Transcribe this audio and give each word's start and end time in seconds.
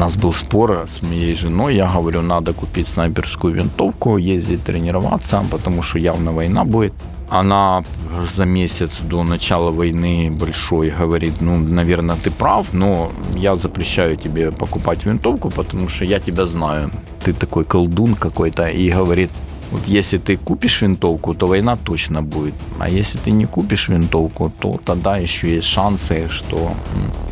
нас 0.00 0.16
был 0.16 0.32
спор 0.32 0.86
с 0.88 1.02
моей 1.02 1.34
женой. 1.34 1.76
Я 1.76 1.86
говорю, 1.86 2.22
надо 2.22 2.54
купить 2.54 2.86
снайперскую 2.86 3.54
винтовку, 3.54 4.16
ездить 4.16 4.64
тренироваться, 4.64 5.44
потому 5.50 5.82
что 5.82 5.98
явно 5.98 6.32
война 6.32 6.64
будет. 6.64 6.94
Она 7.28 7.84
за 8.26 8.46
месяц 8.46 8.98
до 9.02 9.22
начала 9.22 9.70
войны 9.70 10.30
большой 10.30 10.90
говорит, 10.90 11.42
ну, 11.42 11.58
наверное, 11.58 12.16
ты 12.16 12.30
прав, 12.30 12.72
но 12.72 13.12
я 13.36 13.56
запрещаю 13.56 14.16
тебе 14.16 14.50
покупать 14.50 15.04
винтовку, 15.04 15.50
потому 15.50 15.88
что 15.88 16.06
я 16.06 16.18
тебя 16.18 16.46
знаю. 16.46 16.90
Ты 17.22 17.34
такой 17.34 17.64
колдун 17.64 18.14
какой-то. 18.14 18.68
И 18.68 18.90
говорит, 18.90 19.30
вот 19.70 19.82
если 19.86 20.16
ты 20.16 20.38
купишь 20.38 20.80
винтовку, 20.82 21.34
то 21.34 21.46
война 21.46 21.76
точно 21.76 22.22
будет. 22.22 22.54
А 22.78 22.88
если 22.88 23.18
ты 23.18 23.32
не 23.32 23.44
купишь 23.44 23.88
винтовку, 23.88 24.50
то 24.60 24.80
тогда 24.82 25.18
еще 25.18 25.54
есть 25.54 25.68
шансы, 25.68 26.28
что 26.30 26.72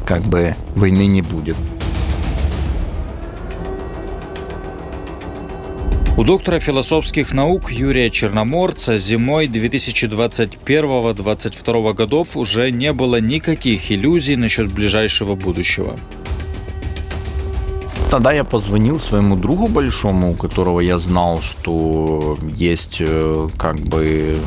как 0.04 0.22
бы 0.24 0.54
войны 0.76 1.06
не 1.06 1.22
будет. 1.22 1.56
У 6.18 6.24
доктора 6.24 6.58
философских 6.58 7.32
наук 7.32 7.70
Юрия 7.70 8.10
Черноморца 8.10 8.98
зимой 8.98 9.46
2021-2022 9.46 11.94
годов 11.94 12.36
уже 12.36 12.72
не 12.72 12.92
было 12.92 13.20
никаких 13.20 13.92
иллюзий 13.92 14.34
насчет 14.34 14.72
ближайшего 14.72 15.36
будущего. 15.36 15.96
Тогда 18.10 18.32
я 18.32 18.42
позвонил 18.42 18.98
своему 18.98 19.36
другу 19.36 19.68
большому, 19.68 20.32
у 20.32 20.34
которого 20.34 20.80
я 20.80 20.98
знал, 20.98 21.40
что 21.40 22.36
есть 22.52 22.96
э, 22.98 23.48
как 23.56 23.78
бы 23.78 24.40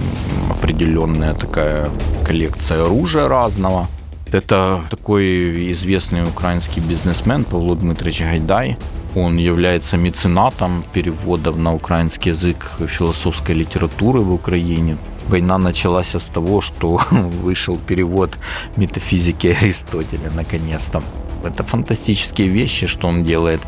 определенная 0.49 1.35
такая 1.35 1.89
коллекция 2.25 2.83
оружия 2.83 3.29
разного. 3.29 3.87
Это 4.29 4.83
такой 4.89 5.71
известный 5.71 6.25
украинский 6.25 6.81
бизнесмен 6.81 7.45
Павло 7.45 7.77
Дмитриевич 7.77 8.23
Гайдай. 8.23 8.75
Он 9.15 9.37
является 9.37 9.97
меценатом 9.97 10.83
переводов 10.93 11.57
на 11.57 11.73
украинский 11.73 12.31
язык 12.31 12.71
философской 12.87 13.55
литературы 13.55 14.21
в 14.21 14.31
Украине. 14.31 14.97
Война 15.27 15.57
началась 15.57 16.15
с 16.15 16.27
того, 16.27 16.61
что 16.61 16.99
вышел 17.11 17.77
перевод 17.77 18.37
метафизики 18.77 19.47
Аристотеля 19.47 20.31
наконец-то. 20.35 21.03
Это 21.43 21.63
фантастические 21.63 22.47
вещи, 22.47 22.87
что 22.87 23.07
он 23.07 23.23
делает. 23.25 23.61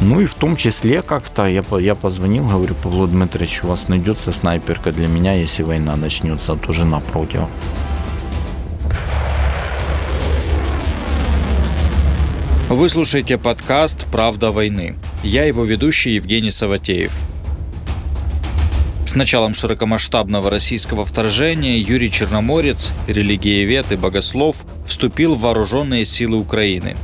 Ну 0.00 0.20
и 0.20 0.26
в 0.26 0.34
том 0.34 0.56
числе 0.56 1.02
как-то 1.02 1.46
я, 1.46 1.64
я 1.78 1.94
позвонил, 1.94 2.44
говорю, 2.44 2.74
Павло 2.74 3.06
Дмитриевич, 3.06 3.62
у 3.62 3.68
вас 3.68 3.88
найдется 3.88 4.32
снайперка 4.32 4.92
для 4.92 5.06
меня, 5.06 5.34
если 5.34 5.62
война 5.62 5.96
начнется, 5.96 6.52
а 6.52 6.56
то 6.56 6.72
жена 6.72 7.00
против. 7.00 7.42
Вы 12.74 12.88
слушаете 12.88 13.36
подкаст 13.36 14.06
«Правда 14.10 14.50
войны». 14.50 14.94
Я 15.22 15.44
его 15.44 15.62
ведущий 15.62 16.14
Евгений 16.14 16.50
Саватеев. 16.50 17.12
С 19.06 19.14
началом 19.14 19.52
широкомасштабного 19.52 20.48
российского 20.48 21.04
вторжения 21.04 21.76
Юрий 21.76 22.10
Черноморец, 22.10 22.90
религиевед 23.06 23.92
и 23.92 23.96
богослов, 23.96 24.64
вступил 24.86 25.34
в 25.34 25.42
вооруженные 25.42 26.06
силы 26.06 26.38
Украины. 26.38 26.96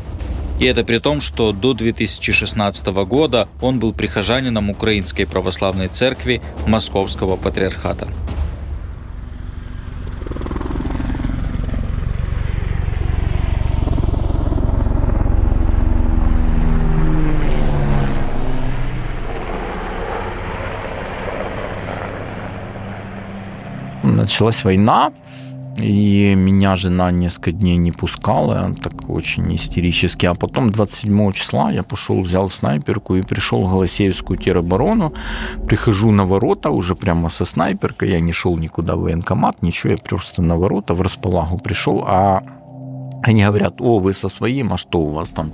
И 0.59 0.65
это 0.65 0.85
при 0.85 1.01
том, 1.01 1.21
что 1.21 1.53
до 1.53 1.75
2016 1.75 2.87
года 3.05 3.47
он 3.61 3.79
был 3.79 3.93
прихожанином 3.93 4.71
Украинской 4.71 5.27
православной 5.27 5.89
церкви 5.89 6.41
Московского 6.67 7.37
патриархата. 7.37 8.09
Началась 24.29 24.63
война, 24.63 25.13
и 25.81 26.35
меня 26.37 26.77
жена 26.77 27.11
несколько 27.11 27.51
дней 27.53 27.79
не 27.79 27.93
пускала, 27.93 28.75
так 28.83 29.09
очень 29.09 29.55
истерически. 29.55 30.27
А 30.27 30.35
потом 30.35 30.71
27 30.71 31.33
числа 31.33 31.71
я 31.73 31.83
пошел, 31.83 32.21
взял 32.21 32.51
снайперку 32.51 33.15
и 33.15 33.23
пришел 33.23 33.65
в 33.65 33.71
Голосеевскую 33.71 34.39
тероборону. 34.39 35.15
Прихожу 35.67 36.11
на 36.11 36.27
ворота 36.27 36.69
уже 36.69 36.95
прямо 36.95 37.31
со 37.31 37.47
снайперкой. 37.47 38.11
Я 38.11 38.21
не 38.21 38.33
шел 38.33 38.59
никуда 38.59 38.97
в 38.97 39.01
военкомат, 39.01 39.63
ничего, 39.63 39.93
я 39.93 39.99
просто 39.99 40.43
на 40.43 40.59
ворота 40.59 40.93
в 40.93 41.01
располагу 41.01 41.59
пришел. 41.59 42.05
А 42.07 42.43
они 43.23 43.45
говорят, 43.45 43.81
о, 43.81 43.99
вы 43.99 44.15
со 44.15 44.29
своим, 44.29 44.73
а 44.73 44.77
что 44.77 45.01
у 45.01 45.11
вас 45.11 45.31
там? 45.31 45.53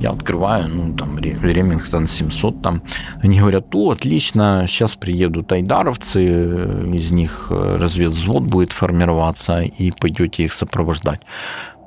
Я 0.00 0.10
открываю, 0.10 0.68
ну, 0.68 0.96
там, 0.96 1.18
Ремингтон 1.18 2.06
700 2.06 2.62
там. 2.62 2.82
Они 3.22 3.40
говорят, 3.40 3.74
о, 3.74 3.90
отлично, 3.90 4.64
сейчас 4.66 4.96
приедут 4.96 5.52
айдаровцы, 5.52 6.24
из 6.94 7.10
них 7.10 7.48
э, 7.50 7.76
разведвзвод 7.76 8.42
будет 8.44 8.72
формироваться, 8.72 9.60
и 9.60 9.90
пойдете 9.90 10.44
их 10.44 10.54
сопровождать. 10.54 11.20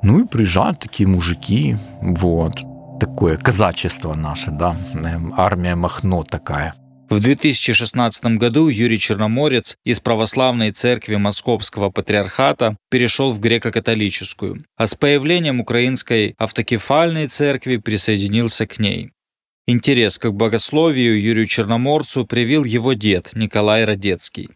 Ну 0.02 0.20
и 0.20 0.26
приезжают 0.26 0.80
такие 0.80 1.08
мужики, 1.08 1.76
вот. 2.00 2.54
Такое 3.00 3.36
казачество 3.36 4.14
наше, 4.14 4.50
да, 4.50 4.74
эм, 4.94 5.34
армия 5.36 5.74
Махно 5.74 6.22
такая– 6.22 6.74
в 7.08 7.20
2016 7.20 8.24
году 8.36 8.68
Юрий 8.68 8.98
Черноморец 8.98 9.76
из 9.84 10.00
православной 10.00 10.72
церкви 10.72 11.16
Московского 11.16 11.90
патриархата 11.90 12.76
перешел 12.90 13.30
в 13.32 13.40
греко-католическую, 13.40 14.64
а 14.76 14.86
с 14.86 14.94
появлением 14.94 15.60
украинской 15.60 16.34
автокефальной 16.38 17.28
церкви 17.28 17.76
присоединился 17.76 18.66
к 18.66 18.78
ней. 18.78 19.12
Интерес 19.68 20.18
к 20.18 20.30
богословию 20.30 21.20
Юрию 21.20 21.46
Черноморцу 21.46 22.26
привил 22.26 22.64
его 22.64 22.92
дед 22.92 23.32
Николай 23.34 23.84
Родецкий. 23.84 24.50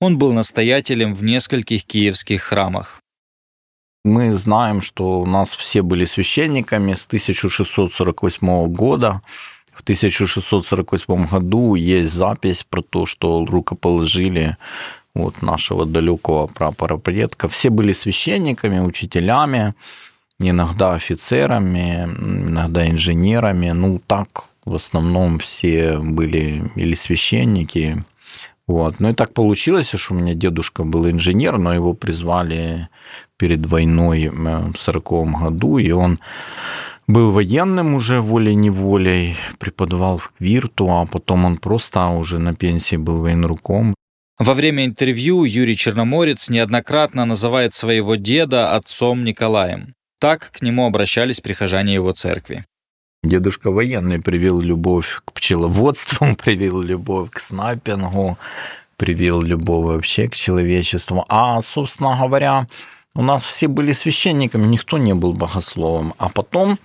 Он 0.00 0.18
был 0.18 0.32
настоятелем 0.32 1.14
в 1.14 1.24
нескольких 1.24 1.84
киевских 1.84 2.42
храмах. 2.42 3.00
Мы 4.04 4.32
знаем, 4.32 4.82
что 4.82 5.20
у 5.20 5.26
нас 5.26 5.56
все 5.56 5.82
были 5.82 6.04
священниками 6.04 6.94
с 6.94 7.06
1648 7.06 8.68
года. 8.68 9.20
В 9.76 9.82
1648 9.82 11.26
году 11.26 11.74
есть 11.74 12.10
запись 12.10 12.64
про 12.64 12.80
то, 12.80 13.04
что 13.04 13.44
рукоположили 13.44 14.56
вот 15.14 15.42
нашего 15.42 15.84
далекого 15.84 16.46
прапора 16.46 16.96
предка. 16.96 17.46
Все 17.48 17.68
были 17.68 17.92
священниками, 17.92 18.78
учителями, 18.78 19.74
иногда 20.40 20.94
офицерами, 20.94 22.04
иногда 22.04 22.88
инженерами. 22.88 23.72
Ну, 23.72 24.00
так 24.06 24.44
в 24.64 24.74
основном 24.74 25.38
все 25.38 25.98
были 25.98 26.70
или 26.74 26.94
священники. 26.94 28.02
Вот. 28.66 28.98
Ну 28.98 29.10
и 29.10 29.14
так 29.14 29.34
получилось, 29.34 29.90
что 29.94 30.14
у 30.14 30.16
меня 30.16 30.32
дедушка 30.32 30.84
был 30.84 31.06
инженер, 31.08 31.58
но 31.58 31.74
его 31.74 31.92
призвали 31.92 32.88
перед 33.36 33.66
войной 33.66 34.30
в 34.30 34.74
40 34.74 35.04
году, 35.42 35.76
и 35.76 35.90
он 35.90 36.18
был 37.06 37.32
военным 37.32 37.94
уже 37.94 38.20
волей-неволей, 38.20 39.36
преподавал 39.58 40.18
в 40.18 40.32
Квирту, 40.32 40.90
а 40.90 41.06
потом 41.06 41.44
он 41.44 41.58
просто 41.58 42.06
уже 42.08 42.38
на 42.38 42.54
пенсии 42.54 42.96
был 42.96 43.18
военруком. 43.18 43.94
Во 44.38 44.54
время 44.54 44.84
интервью 44.84 45.44
Юрий 45.44 45.76
Черноморец 45.76 46.50
неоднократно 46.50 47.24
называет 47.24 47.72
своего 47.72 48.16
деда 48.16 48.74
отцом 48.74 49.24
Николаем. 49.24 49.94
Так 50.20 50.50
к 50.50 50.62
нему 50.62 50.86
обращались 50.86 51.40
прихожане 51.40 51.94
его 51.94 52.12
церкви. 52.12 52.64
Дедушка 53.22 53.70
военный 53.70 54.20
привил 54.20 54.60
любовь 54.60 55.22
к 55.24 55.32
пчеловодству, 55.32 56.36
привил 56.42 56.82
любовь 56.82 57.30
к 57.30 57.38
снайпингу, 57.38 58.36
привил 58.96 59.42
любовь 59.42 59.86
вообще 59.86 60.28
к 60.28 60.34
человечеству. 60.34 61.24
А, 61.28 61.62
собственно 61.62 62.16
говоря, 62.18 62.66
у 63.16 63.22
нас 63.22 63.44
все 63.44 63.68
были 63.68 63.92
священниками, 63.92 64.66
никто 64.66 64.98
не 64.98 65.14
был 65.14 65.32
богословом. 65.32 66.12
А 66.18 66.28
потом, 66.28 66.78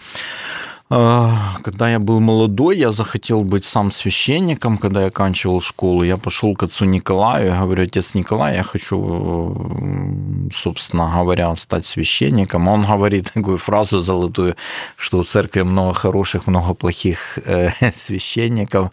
э, 0.89 1.29
когда 1.61 1.89
я 1.89 1.99
был 1.99 2.21
молодой, 2.21 2.77
я 2.77 2.91
захотел 2.91 3.43
быть 3.43 3.65
сам 3.65 3.91
священником, 3.91 4.77
когда 4.77 5.01
я 5.01 5.07
оканчивал 5.07 5.61
школу. 5.61 6.03
Я 6.03 6.17
пошел 6.17 6.55
к 6.55 6.63
отцу 6.63 6.85
Николаю, 6.85 7.47
я 7.47 7.61
говорю, 7.61 7.83
отец 7.83 8.13
Николай, 8.15 8.55
я 8.55 8.63
хочу, 8.63 8.97
э, 8.99 10.49
собственно 10.55 11.11
говоря, 11.13 11.53
стать 11.55 11.85
священником. 11.85 12.67
Он 12.67 12.85
говорит 12.85 13.33
такую 13.33 13.57
фразу 13.57 13.99
золотую, 13.99 14.55
что 14.95 15.23
в 15.23 15.27
церкви 15.27 15.63
много 15.63 15.93
хороших, 15.93 16.47
много 16.47 16.73
плохих 16.73 17.39
э, 17.45 17.71
священников. 17.93 18.91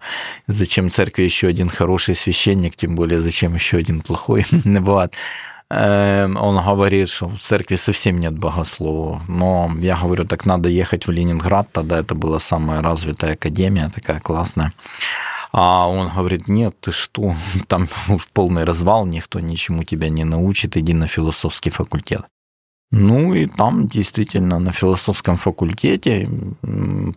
Зачем 0.48 0.90
церкви 0.90 1.22
еще 1.22 1.46
один 1.46 1.68
хороший 1.68 2.16
священник, 2.16 2.74
тем 2.76 2.96
более 2.96 3.20
зачем 3.20 3.54
еще 3.54 3.76
один 3.76 4.00
плохой? 4.00 4.44
Вот. 4.88 5.12
Он 5.70 6.56
говорит, 6.64 7.10
что 7.10 7.28
в 7.28 7.38
церкви 7.38 7.76
совсем 7.76 8.20
нет 8.20 8.38
богослова. 8.38 9.22
Но 9.28 9.70
я 9.80 9.96
говорю, 9.96 10.24
так 10.24 10.46
надо 10.46 10.68
ехать 10.68 11.06
в 11.06 11.10
Ленинград, 11.10 11.68
тогда 11.72 11.98
это 11.98 12.14
была 12.14 12.38
самая 12.38 12.80
развитая 12.80 13.34
академия, 13.34 13.90
такая 13.94 14.20
классная. 14.20 14.72
А 15.52 15.86
он 15.88 16.08
говорит, 16.08 16.48
нет, 16.48 16.74
ты 16.80 16.92
что, 16.92 17.34
там 17.68 17.86
уж 18.08 18.28
полный 18.32 18.64
развал, 18.64 19.06
никто 19.06 19.40
ничему 19.40 19.84
тебя 19.84 20.08
не 20.08 20.24
научит, 20.24 20.76
иди 20.76 20.94
на 20.94 21.06
философский 21.06 21.70
факультет. 21.70 22.22
Ну 22.90 23.34
и 23.34 23.46
там 23.46 23.86
действительно 23.86 24.58
на 24.58 24.72
философском 24.72 25.36
факультете, 25.36 26.26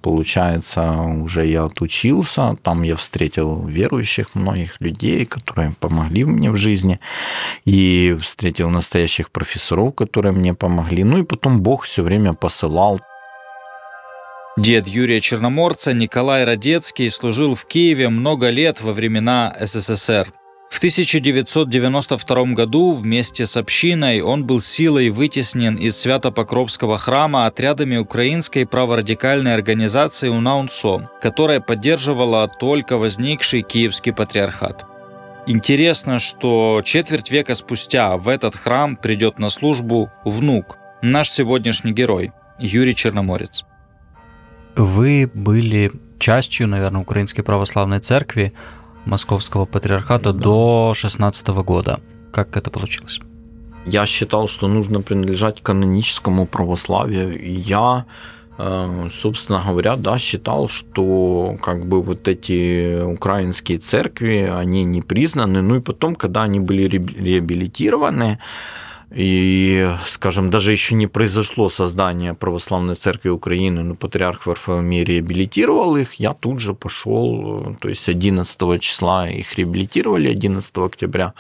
получается, 0.02 0.92
уже 0.92 1.48
я 1.48 1.64
отучился, 1.64 2.58
там 2.62 2.84
я 2.84 2.98
встретил 2.98 3.66
верующих 3.66 4.36
многих 4.36 4.82
людей, 4.82 5.26
которые 5.26 5.74
помогли 5.80 6.26
мне 6.26 6.52
в 6.52 6.58
жизни, 6.58 7.00
и 7.64 8.18
встретил 8.22 8.70
настоящих 8.70 9.32
профессоров, 9.32 9.96
которые 9.96 10.34
мне 10.34 10.54
помогли. 10.54 11.06
Ну 11.06 11.20
и 11.20 11.24
потом 11.24 11.62
Бог 11.62 11.84
все 11.84 12.04
время 12.04 12.34
посылал 12.34 13.00
Дед 14.58 14.90
Юрия 14.90 15.22
Черноморца 15.22 15.94
Николай 15.94 16.44
Радецкий 16.44 17.10
служил 17.10 17.56
в 17.56 17.66
Киеве 17.66 18.10
много 18.10 18.50
лет 18.50 18.82
во 18.82 18.92
времена 18.92 19.56
СССР. 19.62 20.28
В 20.72 20.78
1992 20.78 22.46
году 22.54 22.94
вместе 22.94 23.46
с 23.46 23.58
общиной 23.58 24.22
он 24.22 24.46
был 24.46 24.62
силой 24.62 25.10
вытеснен 25.10 25.76
из 25.76 25.98
Свято-Покровского 25.98 26.98
храма 26.98 27.46
отрядами 27.46 27.98
украинской 27.98 28.66
праворадикальной 28.66 29.54
организации 29.54 30.30
УНАУНСО, 30.30 31.10
которая 31.22 31.60
поддерживала 31.60 32.48
только 32.48 32.98
возникший 32.98 33.64
киевский 33.64 34.14
патриархат. 34.14 34.86
Интересно, 35.46 36.20
что 36.20 36.82
четверть 36.86 37.32
века 37.32 37.54
спустя 37.54 38.16
в 38.16 38.30
этот 38.30 38.56
храм 38.56 38.96
придет 38.96 39.40
на 39.40 39.50
службу 39.50 40.10
внук, 40.24 40.78
наш 41.02 41.30
сегодняшний 41.30 41.92
герой, 41.92 42.32
Юрий 42.58 42.96
Черноморец. 42.96 43.66
Вы 44.78 45.30
были 45.34 45.92
частью, 46.18 46.70
наверное, 46.70 47.02
Украинской 47.02 47.42
Православной 47.42 48.00
Церкви, 48.00 48.54
Московского 49.06 49.66
патриархата 49.66 50.34
да. 50.34 50.40
до 50.40 50.94
16 50.96 51.48
года. 51.48 52.00
Как 52.32 52.56
это 52.58 52.70
получилось? 52.70 53.20
Я 53.86 54.06
считал, 54.06 54.48
что 54.48 54.68
нужно 54.68 55.02
принадлежать 55.02 55.62
каноническому 55.62 56.46
православию. 56.46 57.40
И 57.40 57.52
я, 57.52 58.06
э, 58.58 59.10
собственно 59.12 59.64
говоря, 59.66 59.96
да, 59.96 60.20
считал, 60.20 60.70
что 60.70 61.58
как 61.62 61.88
бы 61.88 62.04
вот 62.04 62.28
эти 62.28 63.02
украинские 63.02 63.80
церкви, 63.80 64.50
они 64.62 64.84
не 64.84 65.02
признаны. 65.02 65.62
Ну 65.62 65.76
и 65.76 65.82
потом, 65.82 66.16
когда 66.16 66.44
они 66.44 66.60
были 66.60 66.84
реабилитированы, 66.84 68.38
и, 69.14 69.94
скажем, 70.08 70.50
даже 70.50 70.72
еще 70.72 70.96
не 70.96 71.08
произошло 71.08 71.70
создание 71.70 72.34
Православной 72.34 72.96
Церкви 72.96 73.30
Украины, 73.30 73.84
но 73.84 73.96
патриарх 73.96 74.46
Варфоломей 74.46 75.04
реабилитировал 75.04 75.98
их, 75.98 76.14
я 76.14 76.34
тут 76.34 76.62
же 76.62 76.74
пошел, 76.74 77.76
то 77.82 77.90
есть 77.90 78.08
11 78.08 78.82
числа 78.82 79.30
их 79.30 79.58
реабилитировали, 79.58 80.30
11 80.30 80.78
октября 80.78 81.34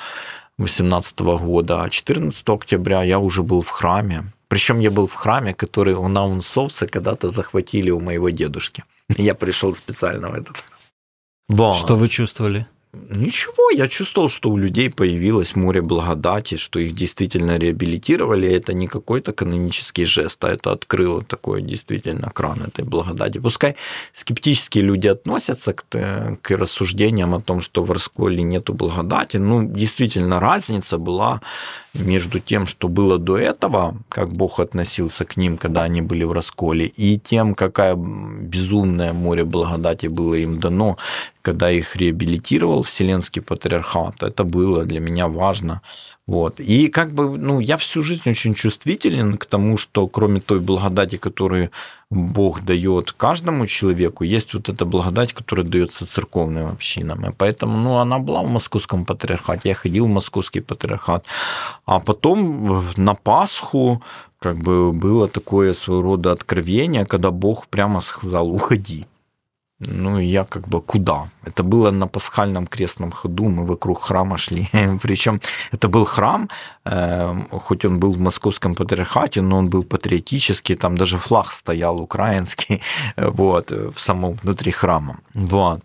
2018 0.57 1.19
года, 1.19 1.83
а 1.83 1.89
14 1.89 2.49
октября 2.49 3.03
я 3.03 3.19
уже 3.19 3.41
был 3.41 3.61
в 3.61 3.69
храме. 3.69 4.25
Причем 4.49 4.79
я 4.81 4.91
был 4.91 5.07
в 5.07 5.13
храме, 5.13 5.53
который 5.53 5.93
у 5.93 6.09
наунсовцы 6.09 6.87
когда-то 6.87 7.29
захватили 7.29 7.89
у 7.89 8.01
моего 8.01 8.29
дедушки. 8.31 8.83
Я 9.17 9.33
пришел 9.33 9.73
специально 9.73 10.29
в 10.29 10.33
этот 10.33 10.57
храм. 10.57 11.73
Что 11.73 11.95
вы 11.95 12.09
чувствовали? 12.09 12.65
Ничего, 12.93 13.71
я 13.71 13.87
чувствовал, 13.87 14.27
что 14.27 14.49
у 14.49 14.57
людей 14.57 14.89
появилось 14.89 15.55
море 15.55 15.81
благодати, 15.81 16.57
что 16.57 16.77
их 16.77 16.93
действительно 16.93 17.57
реабилитировали. 17.57 18.49
Это 18.49 18.73
не 18.73 18.87
какой-то 18.87 19.31
канонический 19.31 20.03
жест, 20.03 20.43
а 20.43 20.49
это 20.49 20.73
открыло 20.73 21.23
такой 21.23 21.61
действительно 21.61 22.29
кран 22.29 22.63
этой 22.63 22.83
благодати. 22.83 23.37
Пускай 23.37 23.77
скептические 24.11 24.83
люди 24.83 25.07
относятся 25.07 25.73
к, 25.73 25.85
к 26.41 26.57
рассуждениям 26.57 27.33
о 27.33 27.39
том, 27.39 27.61
что 27.61 27.81
в 27.83 27.91
расколе 27.91 28.43
нету 28.43 28.73
благодати. 28.73 29.37
Ну, 29.37 29.63
действительно, 29.63 30.41
разница 30.41 30.97
была 30.97 31.39
между 31.93 32.39
тем, 32.39 32.67
что 32.67 32.87
было 32.87 33.17
до 33.17 33.37
этого, 33.37 33.95
как 34.09 34.33
Бог 34.33 34.59
относился 34.59 35.25
к 35.25 35.37
ним, 35.37 35.57
когда 35.57 35.83
они 35.83 36.01
были 36.01 36.23
в 36.23 36.31
расколе, 36.31 36.85
и 36.85 37.19
тем, 37.19 37.53
какая 37.53 37.95
безумное 37.95 39.13
море 39.13 39.43
благодати 39.43 40.07
было 40.07 40.35
им 40.35 40.59
дано, 40.59 40.97
когда 41.41 41.71
их 41.71 41.95
реабилитировал 41.95 42.83
Вселенский 42.83 43.41
Патриархат. 43.41 44.23
Это 44.23 44.43
было 44.43 44.85
для 44.85 44.99
меня 44.99 45.27
важно. 45.27 45.81
Вот. 46.31 46.61
И 46.61 46.87
как 46.87 47.11
бы, 47.13 47.37
ну, 47.37 47.59
я 47.59 47.75
всю 47.75 48.01
жизнь 48.03 48.29
очень 48.29 48.53
чувствителен 48.53 49.37
к 49.37 49.45
тому, 49.45 49.77
что 49.77 50.07
кроме 50.07 50.39
той 50.39 50.59
благодати, 50.59 51.17
которую 51.17 51.71
Бог 52.09 52.61
дает 52.61 53.11
каждому 53.11 53.67
человеку, 53.67 54.23
есть 54.23 54.53
вот 54.53 54.69
эта 54.69 54.85
благодать, 54.85 55.33
которая 55.33 55.65
дается 55.65 56.05
церковным 56.05 56.67
общинам. 56.67 57.29
И 57.29 57.33
поэтому, 57.37 57.77
ну, 57.77 57.97
она 57.97 58.19
была 58.19 58.43
в 58.43 58.49
московском 58.49 59.03
патриархате, 59.03 59.69
я 59.69 59.75
ходил 59.75 60.05
в 60.05 60.09
московский 60.09 60.61
патриархат. 60.61 61.25
А 61.85 61.99
потом 61.99 62.85
на 62.95 63.13
Пасху 63.13 64.01
как 64.39 64.55
бы 64.57 64.93
было 64.93 65.27
такое 65.27 65.73
своего 65.73 66.01
рода 66.01 66.31
откровение, 66.31 67.05
когда 67.05 67.31
Бог 67.31 67.67
прямо 67.67 67.99
сказал, 67.99 68.49
уходи. 68.49 69.05
Ну, 69.87 70.19
я 70.19 70.43
как 70.43 70.67
бы 70.67 70.81
куда? 70.81 71.29
Это 71.43 71.63
было 71.63 71.91
на 71.91 72.07
пасхальном 72.07 72.67
крестном 72.67 73.11
ходу, 73.11 73.49
мы 73.49 73.65
вокруг 73.65 74.01
храма 74.01 74.37
шли. 74.37 74.69
Причем 75.01 75.41
это 75.71 75.87
был 75.87 76.05
храм, 76.05 76.49
эм, 76.85 77.47
хоть 77.49 77.85
он 77.85 77.99
был 77.99 78.13
в 78.13 78.19
московском 78.19 78.75
патриархате, 78.75 79.41
но 79.41 79.57
он 79.57 79.69
был 79.69 79.83
патриотический, 79.83 80.75
там 80.75 80.97
даже 80.97 81.17
флаг 81.17 81.51
стоял 81.51 81.99
украинский, 81.99 82.81
вот, 83.17 83.71
в 83.71 83.99
самом 83.99 84.33
внутри 84.43 84.71
храма. 84.71 85.17
Вот. 85.33 85.81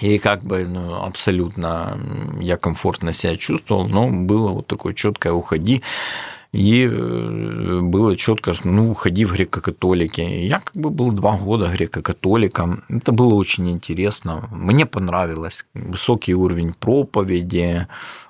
И 0.00 0.18
как 0.18 0.42
бы 0.42 0.66
ну, 0.66 1.04
абсолютно 1.04 1.98
я 2.40 2.56
комфортно 2.56 3.12
себя 3.12 3.36
чувствовал, 3.36 3.86
но 3.86 4.08
было 4.10 4.50
вот 4.50 4.66
такое 4.66 4.92
четкое 4.94 5.32
уходи. 5.32 5.82
И 6.54 6.84
э, 6.88 7.80
было 7.80 8.16
четко, 8.16 8.54
что 8.54 8.68
ну, 8.68 8.92
уходи 8.92 9.24
в 9.24 9.32
греко-католики. 9.32 10.20
Я 10.20 10.60
как 10.60 10.76
бы 10.76 10.90
был 10.90 11.10
два 11.10 11.36
года 11.36 11.68
греко-католиком. 11.68 12.84
Это 12.88 13.10
было 13.10 13.34
очень 13.34 13.68
интересно. 13.68 14.48
Мне 14.52 14.86
понравилось. 14.86 15.66
Высокий 15.74 16.32
уровень 16.32 16.72
проповеди, 16.72 17.88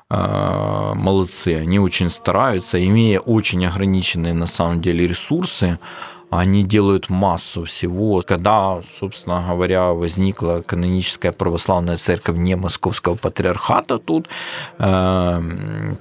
э, 0.09 0.93
молодцы, 0.95 1.49
они 1.49 1.79
очень 1.79 2.09
стараются, 2.09 2.83
имея 2.83 3.21
очень 3.21 3.67
ограниченные 3.67 4.33
на 4.33 4.47
самом 4.47 4.81
деле 4.81 5.07
ресурсы, 5.07 5.79
они 6.39 6.63
делают 6.63 7.11
массу 7.11 7.65
всего. 7.65 8.23
Когда, 8.27 8.81
собственно 9.01 9.45
говоря, 9.49 9.93
возникла 9.93 10.63
каноническая 10.67 11.33
православная 11.33 11.97
церковь 11.97 12.37
не 12.37 12.57
московского 12.57 13.17
патриархата 13.17 13.99
тут, 13.99 14.29
э, 14.79 15.43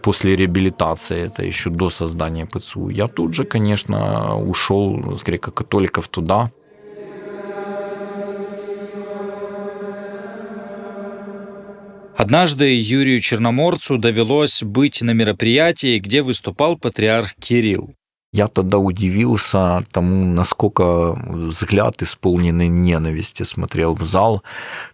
после 0.01 0.35
реабилитации, 0.35 1.25
это 1.27 1.43
еще 1.43 1.69
до 1.69 1.89
создания 1.89 2.45
ПЦУ, 2.45 2.89
я 2.89 3.07
тут 3.07 3.33
же, 3.33 3.43
конечно, 3.43 4.37
ушел 4.37 5.15
с 5.15 5.23
греко-католиков 5.23 6.07
туда, 6.07 6.49
Однажды 12.15 12.79
Юрию 12.79 13.19
Черноморцу 13.19 13.97
довелось 13.97 14.61
быть 14.61 15.01
на 15.01 15.11
мероприятии, 15.11 15.97
где 15.97 16.21
выступал 16.21 16.77
патриарх 16.77 17.33
Кирилл. 17.35 17.95
Я 18.33 18.47
тогда 18.47 18.79
удивился 18.79 19.85
тому, 19.91 20.25
насколько 20.25 21.13
взгляд, 21.13 22.01
исполненный 22.01 22.67
ненависти, 22.67 23.43
смотрел 23.43 23.93
в 23.93 24.01
зал. 24.01 24.41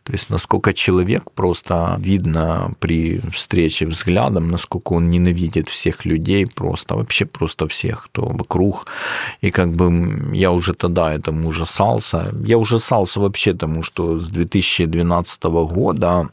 То 0.03 0.11
есть, 0.11 0.29
насколько 0.29 0.73
человек 0.73 1.31
просто 1.31 1.95
видно 1.99 2.73
при 2.79 3.21
встрече 3.31 3.85
взглядом, 3.85 4.51
насколько 4.51 4.93
он 4.93 5.09
ненавидит 5.09 5.69
всех 5.69 6.05
людей, 6.05 6.45
просто 6.47 6.95
вообще 6.95 7.25
просто 7.25 7.65
всех, 7.69 8.03
кто 8.05 8.25
вокруг. 8.25 8.87
И 9.39 9.51
как 9.51 9.71
бы 9.71 10.35
я 10.35 10.51
уже 10.51 10.73
тогда 10.73 11.13
этому 11.13 11.47
ужасался. 11.47 12.31
Я 12.45 12.57
ужасался 12.57 13.21
вообще 13.21 13.53
тому, 13.53 13.83
что 13.83 14.19
с 14.19 14.27
2012 14.27 15.43
года 15.43 16.29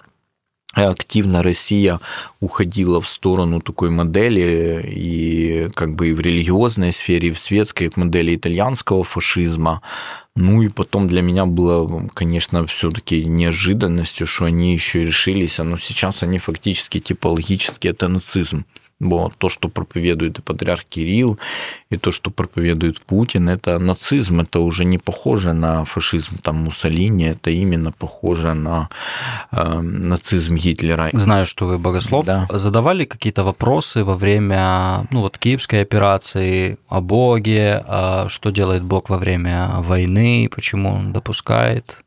активно 0.84 1.42
Россия 1.42 2.00
уходила 2.40 3.00
в 3.00 3.08
сторону 3.08 3.60
такой 3.60 3.90
модели 3.90 4.86
и 4.86 5.70
как 5.74 5.94
бы 5.94 6.08
и 6.08 6.12
в 6.12 6.20
религиозной 6.20 6.92
сфере, 6.92 7.28
и 7.28 7.32
в 7.32 7.38
светской 7.38 7.90
модели 7.96 8.36
итальянского 8.36 9.02
фашизма. 9.04 9.82
Ну 10.34 10.62
и 10.62 10.68
потом 10.68 11.08
для 11.08 11.22
меня 11.22 11.46
было, 11.46 12.08
конечно, 12.12 12.66
все-таки 12.66 13.24
неожиданностью, 13.24 14.26
что 14.26 14.44
они 14.44 14.74
еще 14.74 15.04
решились, 15.04 15.58
но 15.58 15.78
сейчас 15.78 16.22
они 16.22 16.38
фактически 16.38 17.00
типологически 17.00 17.88
это 17.88 18.08
нацизм. 18.08 18.66
Вот, 18.98 19.36
то, 19.36 19.50
что 19.50 19.68
проповедует 19.68 20.38
и 20.38 20.42
патриарх 20.42 20.84
Кирилл, 20.88 21.38
и 21.90 21.98
то, 21.98 22.12
что 22.12 22.30
проповедует 22.30 23.00
Путин, 23.00 23.48
это 23.50 23.78
нацизм, 23.78 24.40
это 24.40 24.60
уже 24.60 24.86
не 24.86 24.96
похоже 24.96 25.52
на 25.52 25.84
фашизм 25.84 26.38
там 26.42 26.56
Муссолини, 26.56 27.24
это 27.26 27.50
именно 27.50 27.92
похоже 27.92 28.54
на 28.54 28.88
э, 29.52 29.80
нацизм 29.80 30.56
Гитлера. 30.56 31.10
Знаю, 31.12 31.44
что 31.44 31.66
вы 31.66 31.78
богослов. 31.78 32.24
Да. 32.24 32.46
Задавали 32.48 33.04
какие-то 33.04 33.44
вопросы 33.44 34.02
во 34.02 34.16
время 34.16 35.06
ну, 35.10 35.20
вот, 35.20 35.36
киевской 35.36 35.82
операции 35.82 36.78
о 36.88 37.02
Боге, 37.02 37.84
что 38.28 38.50
делает 38.50 38.82
Бог 38.82 39.10
во 39.10 39.18
время 39.18 39.68
войны, 39.80 40.48
почему 40.50 40.94
он 40.94 41.12
допускает 41.12 42.02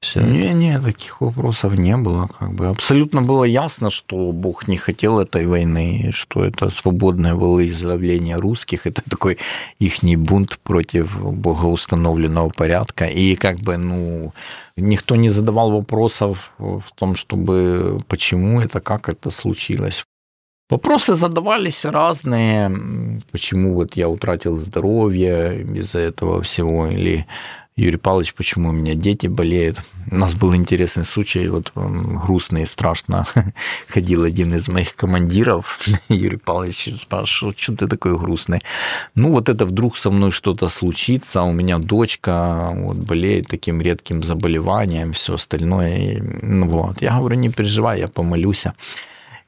все 0.00 0.20
не, 0.20 0.54
не, 0.54 0.78
таких 0.78 1.20
вопросов 1.20 1.76
не 1.76 1.96
было. 1.96 2.28
Как 2.38 2.52
бы 2.52 2.66
абсолютно 2.68 3.22
было 3.22 3.44
ясно, 3.44 3.90
что 3.90 4.30
Бог 4.32 4.68
не 4.68 4.76
хотел 4.76 5.18
этой 5.18 5.46
войны, 5.46 6.10
что 6.12 6.44
это 6.44 6.70
свободное 6.70 7.34
волеизъявление 7.34 8.36
русских, 8.36 8.86
это 8.86 9.02
такой 9.08 9.38
их 9.80 10.02
бунт 10.18 10.60
против 10.62 11.20
богоустановленного 11.20 12.50
порядка. 12.50 13.06
И 13.06 13.34
как 13.34 13.58
бы, 13.58 13.76
ну, 13.76 14.32
никто 14.76 15.16
не 15.16 15.30
задавал 15.30 15.72
вопросов 15.72 16.52
в 16.58 16.84
том, 16.94 17.16
чтобы 17.16 18.00
почему 18.06 18.60
это, 18.60 18.80
как 18.80 19.08
это 19.08 19.30
случилось. 19.30 20.04
Вопросы 20.70 21.14
задавались 21.14 21.84
разные. 21.86 22.70
Почему 23.32 23.74
вот 23.74 23.96
я 23.96 24.08
утратил 24.08 24.58
здоровье 24.58 25.62
из-за 25.62 25.98
этого 25.98 26.42
всего? 26.42 26.86
Или 26.88 27.26
Юрий 27.78 27.96
Павлович, 27.96 28.34
почему 28.34 28.70
у 28.70 28.72
меня 28.72 28.96
дети 28.96 29.28
болеют. 29.28 29.82
У 30.10 30.16
нас 30.16 30.34
был 30.34 30.52
интересный 30.52 31.04
случай, 31.04 31.48
вот 31.48 31.70
грустный 31.76 32.64
и 32.64 32.66
страшно. 32.66 33.24
Ходил 33.88 34.24
один 34.24 34.52
из 34.52 34.66
моих 34.66 34.96
командиров, 34.96 35.78
Юрий 36.08 36.38
Павлович 36.38 36.94
спрашивал, 36.96 37.54
что 37.56 37.76
ты 37.76 37.86
такой 37.86 38.18
грустный? 38.18 38.62
Ну, 39.14 39.30
вот 39.30 39.48
это 39.48 39.64
вдруг 39.64 39.96
со 39.96 40.10
мной 40.10 40.32
что-то 40.32 40.68
случится, 40.68 41.42
у 41.42 41.52
меня 41.52 41.78
дочка 41.78 42.72
вот, 42.74 42.96
болеет 42.96 43.46
таким 43.46 43.80
редким 43.80 44.24
заболеванием, 44.24 45.12
все 45.12 45.34
остальное. 45.34 46.20
Ну, 46.42 46.66
вот. 46.66 47.00
Я 47.00 47.16
говорю, 47.16 47.36
не 47.36 47.48
переживай, 47.48 48.00
я 48.00 48.08
помолюсь. 48.08 48.64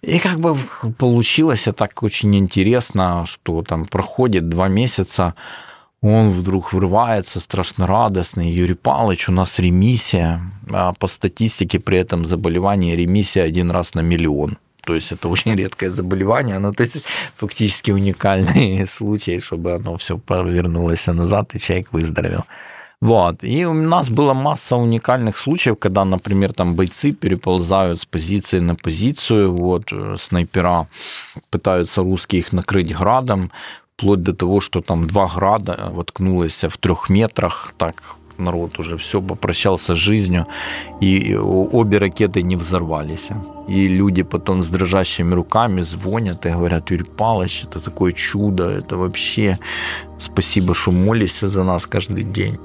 И 0.03 0.21
как 0.21 0.39
бы 0.39 0.57
получилось 0.99 1.67
так 1.77 2.01
очень 2.05 2.37
интересно, 2.37 3.25
что 3.27 3.63
там 3.63 3.87
проходит 3.87 4.49
два 4.49 4.69
месяца, 4.69 5.35
он 6.02 6.30
вдруг 6.30 6.73
врывается, 6.73 7.40
страшно 7.40 7.87
радостный. 7.87 8.50
Юрий 8.50 8.75
Павлович, 8.75 9.28
у 9.28 9.33
нас 9.33 9.59
ремиссия. 9.59 10.40
А 10.73 10.92
по 10.95 11.09
статистике 11.09 11.78
при 11.78 11.99
этом 11.99 12.25
заболевание 12.25 12.97
ремиссия 12.97 13.42
один 13.45 13.71
раз 13.71 13.95
на 13.95 14.00
миллион. 14.00 14.57
То 14.85 14.95
есть 14.95 15.12
это 15.12 15.28
очень 15.33 15.54
редкое 15.54 15.90
заболевание, 15.90 16.59
но 16.59 16.73
то 16.73 16.83
есть 16.83 17.02
фактически 17.37 17.90
уникальный 17.90 18.87
случай, 18.90 19.40
чтобы 19.40 19.75
оно 19.75 19.97
все 19.99 20.16
повернулось 20.16 21.07
назад, 21.07 21.54
и 21.54 21.59
человек 21.59 21.92
выздоровел. 21.92 22.45
Вот. 23.02 23.45
И 23.45 23.64
у 23.64 23.73
нас 23.73 24.11
была 24.11 24.35
масса 24.35 24.76
уникальных 24.76 25.38
случаев, 25.38 25.78
когда, 25.78 26.04
например, 26.04 26.52
там 26.52 26.75
бойцы 26.75 27.12
переползают 27.12 28.00
с 28.00 28.04
позиции 28.04 28.59
на 28.59 28.75
позицию, 28.75 29.57
вот, 29.57 29.90
э, 29.90 30.16
снайпера 30.19 30.87
пытаются 31.50 32.02
русские 32.02 32.40
их 32.40 32.52
накрыть 32.52 32.95
градом, 32.95 33.50
вплоть 34.00 34.23
до 34.23 34.33
того, 34.33 34.61
что 34.61 34.80
там 34.80 35.07
два 35.07 35.28
града 35.28 35.90
воткнулось 35.92 36.64
в 36.64 36.76
трех 36.78 37.11
метрах, 37.11 37.75
так 37.76 38.16
народ 38.38 38.78
уже 38.78 38.97
все 38.97 39.21
попрощался 39.21 39.95
с 39.95 39.99
жизнью, 39.99 40.47
и 41.02 41.37
обе 41.37 41.99
ракеты 41.99 42.42
не 42.42 42.57
взорвались. 42.57 43.28
И 43.69 43.88
люди 43.88 44.23
потом 44.23 44.62
с 44.62 44.69
дрожащими 44.71 45.35
руками 45.35 45.83
звонят 45.83 46.47
и 46.47 46.50
говорят, 46.50 46.90
Юрий 46.90 47.04
Павлович, 47.04 47.64
это 47.64 47.80
такое 47.80 48.12
чудо, 48.12 48.64
это 48.64 48.97
вообще 48.97 49.59
спасибо, 50.19 50.75
что 50.75 50.92
молишься 50.92 51.49
за 51.49 51.64
нас 51.64 51.87
каждый 51.87 52.25
день. 52.25 52.59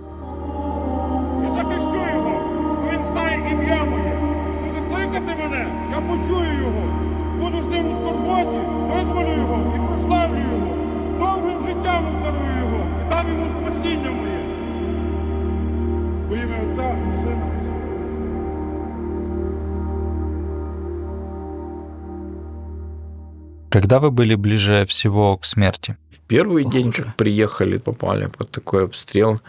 Когда 23.75 23.99
вы 23.99 24.09
были 24.09 24.35
ближе 24.35 24.85
всего 24.85 25.35
к 25.35 25.43
смерти? 25.43 25.97
В 26.09 26.19
первый 26.27 26.63
Ох, 26.63 26.71
день, 26.71 26.93
как 26.93 27.13
приехали, 27.17 27.75
попали 27.77 28.27
под 28.27 28.49
такой 28.49 28.85
обстрел, 28.85 29.41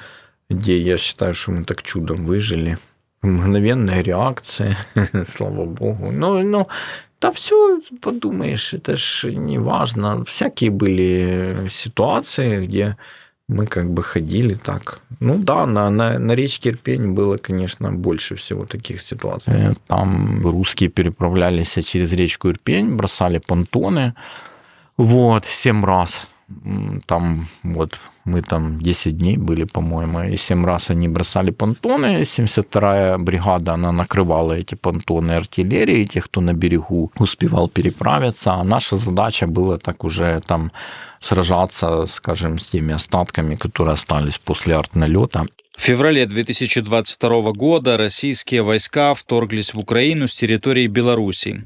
где 0.50 0.80
я 0.80 0.98
считаю, 0.98 1.32
что 1.32 1.52
мы 1.52 1.62
так 1.62 1.84
чудом 1.84 2.26
выжили. 2.26 2.76
Мгновенная 3.22 4.02
реакция, 4.02 4.76
слава 5.24 5.64
богу. 5.64 6.10
Ну, 6.10 6.42
ну, 6.42 6.66
да 7.20 7.30
все, 7.30 7.80
подумаешь, 8.02 8.74
это 8.74 8.96
ж 8.96 9.30
не 9.30 9.60
важно. 9.60 10.24
Всякие 10.24 10.70
были 10.70 11.68
ситуации, 11.70 12.66
где 12.66 12.96
мы 13.46 13.68
как 13.68 13.92
бы 13.92 14.02
ходили 14.02 14.54
так. 14.54 15.02
Ну 15.20 15.38
да, 15.38 15.66
на, 15.66 15.90
на, 15.90 16.18
на 16.18 16.32
речке 16.32 16.70
Ирпень 16.70 17.12
было, 17.12 17.38
конечно, 17.38 17.92
больше 17.92 18.34
всего 18.34 18.66
таких 18.66 19.00
ситуаций. 19.00 19.52
Э, 19.54 19.74
там 19.86 20.42
русские 20.46 20.90
переправлялись 20.90 21.74
через 21.84 22.12
речку 22.12 22.48
Ирпень, 22.48 22.96
бросали 22.96 23.38
понтоны. 23.38 24.14
Вот, 24.96 25.44
семь 25.46 25.84
раз. 25.84 26.26
Там 27.06 27.46
вот 27.64 27.98
мы 28.24 28.40
там 28.42 28.80
10 28.80 29.18
дней 29.18 29.36
были, 29.36 29.64
по-моему, 29.64 30.22
и 30.22 30.36
7 30.36 30.64
раз 30.64 30.90
они 30.90 31.08
бросали 31.08 31.50
понтоны. 31.50 32.22
72-я 32.22 33.18
бригада, 33.18 33.74
она 33.74 33.90
накрывала 33.90 34.52
эти 34.52 34.76
понтоны 34.76 35.32
артиллерией, 35.32 36.06
тех, 36.06 36.26
кто 36.26 36.40
на 36.40 36.52
берегу 36.52 37.10
успевал 37.18 37.68
переправиться. 37.68 38.52
А 38.52 38.64
наша 38.64 38.96
задача 38.96 39.48
была 39.48 39.78
так 39.78 40.04
уже 40.04 40.40
там 40.46 40.70
сражаться, 41.20 42.06
скажем, 42.06 42.58
с 42.58 42.66
теми 42.66 42.94
остатками, 42.94 43.56
которые 43.56 43.94
остались 43.94 44.38
после 44.38 44.76
артналета. 44.76 45.46
В 45.76 45.80
феврале 45.80 46.26
2022 46.26 47.52
года 47.52 47.96
российские 47.96 48.62
войска 48.62 49.14
вторглись 49.14 49.74
в 49.74 49.78
Украину 49.78 50.28
с 50.28 50.34
территории 50.34 50.86
Беларуси. 50.86 51.64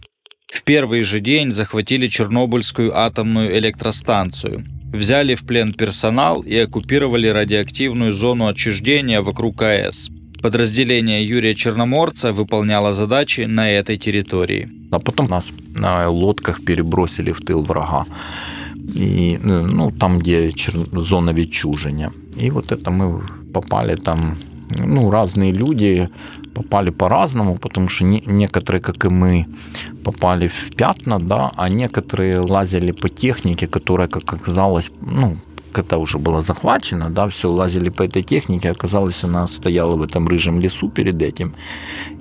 В 0.52 0.62
первый 0.62 1.02
же 1.02 1.21
день 1.21 1.52
захватили 1.52 2.09
Чернобыльскую 2.09 2.99
атомную 2.99 3.57
электростанцию, 3.59 4.64
взяли 4.92 5.35
в 5.35 5.45
плен 5.45 5.73
персонал 5.73 6.40
и 6.40 6.57
оккупировали 6.57 7.28
радиоактивную 7.28 8.12
зону 8.12 8.47
отчуждения 8.49 9.23
вокруг 9.23 9.62
АЭС. 9.62 10.11
Подразделение 10.42 11.25
Юрия 11.25 11.54
Черноморца 11.54 12.33
выполняло 12.33 12.92
задачи 12.95 13.42
на 13.42 13.71
этой 13.71 13.97
территории. 13.97 14.69
А 14.90 14.99
потом 14.99 15.26
нас 15.26 15.52
на 15.75 16.09
лодках 16.09 16.64
перебросили 16.64 17.30
в 17.33 17.40
тыл 17.40 17.62
врага 17.62 18.07
и, 18.95 19.38
ну, 19.42 19.92
там, 19.92 20.19
где 20.19 20.52
зона 20.92 21.33
відчуження. 21.33 22.11
И 22.42 22.50
вот 22.50 22.73
это 22.73 22.90
мы 22.90 23.21
попали 23.52 23.97
там, 23.97 24.37
ну, 24.69 25.10
разные 25.12 25.51
люди 25.51 26.10
попали 26.53 26.89
по-разному, 26.89 27.57
потому 27.57 27.89
что 27.89 28.05
не, 28.05 28.24
некоторые, 28.25 28.81
как 28.81 29.05
и 29.05 29.10
мы, 29.10 29.45
попали 30.03 30.48
в 30.48 30.75
пятна, 30.75 31.19
да, 31.19 31.51
а 31.55 31.69
некоторые 31.69 32.39
лазили 32.39 32.91
по 32.91 33.10
технике, 33.10 33.67
которая, 33.67 34.07
как 34.07 34.34
оказалось, 34.34 34.91
ну, 35.01 35.38
когда 35.72 35.98
уже 35.98 36.17
была 36.17 36.41
захвачена, 36.41 37.10
да, 37.10 37.27
все, 37.27 37.51
лазили 37.51 37.89
по 37.89 38.03
этой 38.03 38.24
технике, 38.24 38.72
оказалось, 38.72 39.24
она 39.24 39.48
стояла 39.48 39.95
в 39.98 40.01
этом 40.01 40.27
рыжем 40.27 40.62
лесу 40.62 40.89
перед 40.89 41.22
этим 41.22 41.53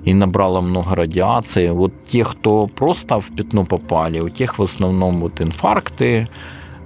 и 0.05 0.13
набрала 0.13 0.61
много 0.61 0.95
радиации. 0.95 1.69
Вот 1.69 1.93
те, 2.05 2.23
кто 2.23 2.67
просто 2.67 3.19
в 3.19 3.35
пятно 3.35 3.65
попали, 3.65 4.19
у 4.19 4.29
тех 4.29 4.59
в 4.59 4.63
основном 4.63 5.21
вот 5.21 5.41
инфаркты, 5.41 6.27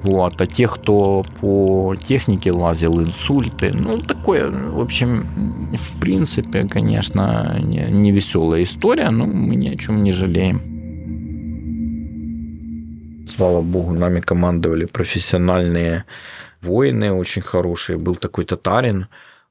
вот. 0.05 0.41
А 0.41 0.47
тех, 0.47 0.75
кто 0.75 1.25
по 1.41 1.97
технике 1.97 2.53
лазил, 2.53 3.01
инсульты, 3.01 3.73
ну, 3.73 3.99
такое, 3.99 4.51
в 4.51 4.81
общем, 4.81 5.27
в 5.73 6.01
принципе, 6.01 6.69
конечно, 6.69 7.59
не, 7.59 7.87
не 7.91 8.13
веселая 8.13 8.63
история, 8.63 9.11
но 9.11 9.27
мы 9.27 9.57
ни 9.57 9.69
о 9.69 9.77
чем 9.77 10.03
не 10.03 10.13
жалеем. 10.13 10.61
Слава 13.27 13.63
богу, 13.63 13.93
нами 13.95 14.21
командовали 14.21 14.85
профессиональные 14.85 16.05
воины, 16.61 17.11
очень 17.11 17.43
хорошие. 17.43 17.97
Был 17.97 18.17
такой 18.17 18.45
татарин, 18.45 19.07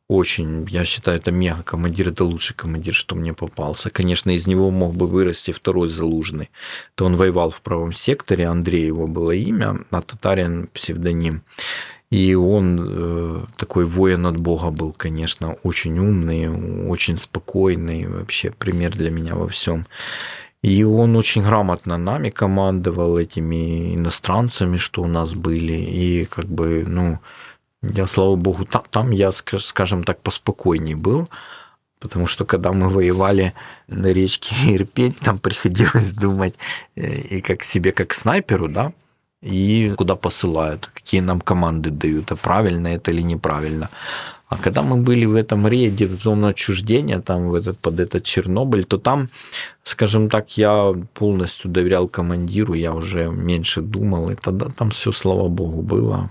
очень, 0.07 0.67
я 0.69 0.85
считаю, 0.85 1.17
это 1.17 1.31
мега 1.31 1.63
командир, 1.63 2.09
это 2.09 2.23
лучший 2.25 2.55
командир, 2.55 2.93
что 2.93 3.15
мне 3.15 3.33
попался. 3.33 3.89
Конечно, 3.89 4.31
из 4.31 4.47
него 4.47 4.69
мог 4.69 4.95
бы 4.95 5.07
вырасти 5.07 5.51
второй 5.51 5.89
Залужный. 5.89 6.49
То 6.95 7.05
он 7.05 7.15
воевал 7.15 7.49
в 7.49 7.61
правом 7.61 7.93
секторе, 7.93 8.47
Андрей 8.47 8.85
его 8.85 9.07
было 9.07 9.31
имя, 9.31 9.79
а 9.91 10.01
татарин 10.01 10.67
псевдоним. 10.73 11.43
И 12.11 12.35
он 12.35 12.79
э, 12.79 13.45
такой 13.57 13.85
воин 13.85 14.27
от 14.27 14.39
Бога 14.39 14.69
был, 14.69 14.93
конечно, 14.93 15.53
очень 15.63 15.97
умный, 15.97 16.47
очень 16.87 17.17
спокойный, 17.17 18.05
вообще 18.05 18.51
пример 18.51 18.91
для 18.91 19.09
меня 19.09 19.35
во 19.35 19.47
всем. 19.47 19.87
И 20.61 20.83
он 20.83 21.15
очень 21.15 21.41
грамотно 21.41 21.97
нами 21.97 22.29
командовал 22.29 23.17
этими 23.17 23.95
иностранцами, 23.95 24.77
что 24.77 25.01
у 25.01 25.07
нас 25.07 25.33
были. 25.33 25.73
И 25.73 26.25
как 26.25 26.45
бы, 26.45 26.85
ну, 26.87 27.19
я, 27.83 28.07
слава 28.07 28.35
богу, 28.35 28.65
там, 28.65 28.83
там 28.89 29.11
я, 29.11 29.31
скажем 29.31 30.03
так, 30.03 30.21
поспокойней 30.21 30.95
был, 30.95 31.29
потому 31.99 32.27
что 32.27 32.45
когда 32.45 32.71
мы 32.71 32.89
воевали 32.89 33.53
на 33.87 34.07
речке 34.13 34.55
Ирпень, 34.75 35.13
там 35.13 35.37
приходилось 35.37 36.13
думать 36.13 36.55
э, 36.95 37.37
и 37.37 37.41
как 37.41 37.63
себе, 37.63 37.91
как 37.91 38.13
снайперу, 38.13 38.69
да, 38.69 38.93
и 39.41 39.93
куда 39.97 40.15
посылают, 40.15 40.89
какие 40.93 41.21
нам 41.21 41.41
команды 41.41 41.89
дают, 41.89 42.31
а 42.31 42.35
правильно 42.35 42.87
это 42.87 43.11
или 43.11 43.21
неправильно. 43.21 43.89
А 44.47 44.55
когда 44.55 44.81
мы 44.83 44.97
были 44.97 45.25
в 45.25 45.35
этом 45.35 45.67
рейде, 45.67 46.05
в 46.05 46.15
зону 46.15 46.47
отчуждения, 46.47 47.19
там 47.19 47.49
в 47.49 47.55
этот, 47.55 47.79
под 47.79 47.99
этот 47.99 48.23
Чернобыль, 48.23 48.85
то 48.85 48.97
там, 48.97 49.29
скажем 49.83 50.29
так, 50.29 50.57
я 50.57 50.93
полностью 51.13 51.71
доверял 51.71 52.07
командиру, 52.07 52.73
я 52.75 52.93
уже 52.93 53.29
меньше 53.29 53.81
думал, 53.81 54.29
и 54.29 54.35
тогда 54.35 54.67
там 54.69 54.89
все, 54.89 55.11
слава 55.11 55.49
богу, 55.49 55.81
было. 55.81 56.29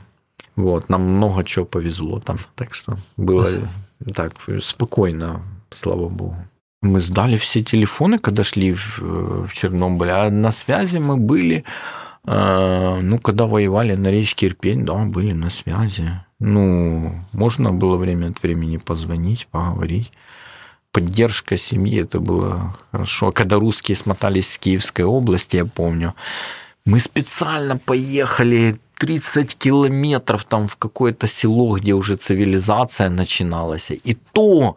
Вот, 0.57 0.89
нам 0.89 1.03
много 1.03 1.45
чего 1.45 1.65
повезло 1.65 2.21
там, 2.21 2.37
так 2.55 2.75
что 2.75 2.99
было 3.17 3.47
так 4.15 4.35
спокойно, 4.61 5.43
слава 5.71 6.09
богу. 6.09 6.37
Мы 6.83 7.01
сдали 7.01 7.37
все 7.37 7.63
телефоны, 7.63 8.19
когда 8.19 8.43
шли 8.43 8.75
в, 8.75 8.99
в 9.47 9.53
Чернобыль, 9.53 10.11
а 10.11 10.31
на 10.31 10.51
связи 10.51 10.99
мы 10.99 11.17
были, 11.17 11.65
э, 12.27 13.01
ну, 13.01 13.19
когда 13.19 13.47
воевали 13.47 13.95
на 13.95 14.09
речке 14.09 14.49
Ирпень, 14.49 14.85
да, 14.85 14.95
были 14.95 15.33
на 15.33 15.49
связи. 15.49 16.11
Ну, 16.41 17.15
можно 17.33 17.73
было 17.73 17.97
время 17.97 18.31
от 18.31 18.43
времени 18.43 18.79
позвонить, 18.79 19.47
поговорить. 19.47 20.11
Поддержка 20.91 21.57
семьи, 21.57 22.03
это 22.03 22.19
было 22.19 22.77
хорошо. 22.91 23.31
Когда 23.31 23.61
русские 23.61 23.97
смотались 23.97 24.51
с 24.51 24.59
Киевской 24.59 25.03
области, 25.03 25.57
я 25.57 25.65
помню, 25.65 26.15
мы 26.85 26.99
специально 26.99 27.79
поехали 27.79 28.81
30 29.03 29.57
километров 29.57 30.45
там 30.45 30.69
в 30.69 30.77
какое-то 30.77 31.27
село, 31.27 31.77
где 31.77 31.93
уже 31.93 32.15
цивилизация 32.15 33.11
начиналась. 33.11 33.91
И 33.91 34.17
то 34.33 34.77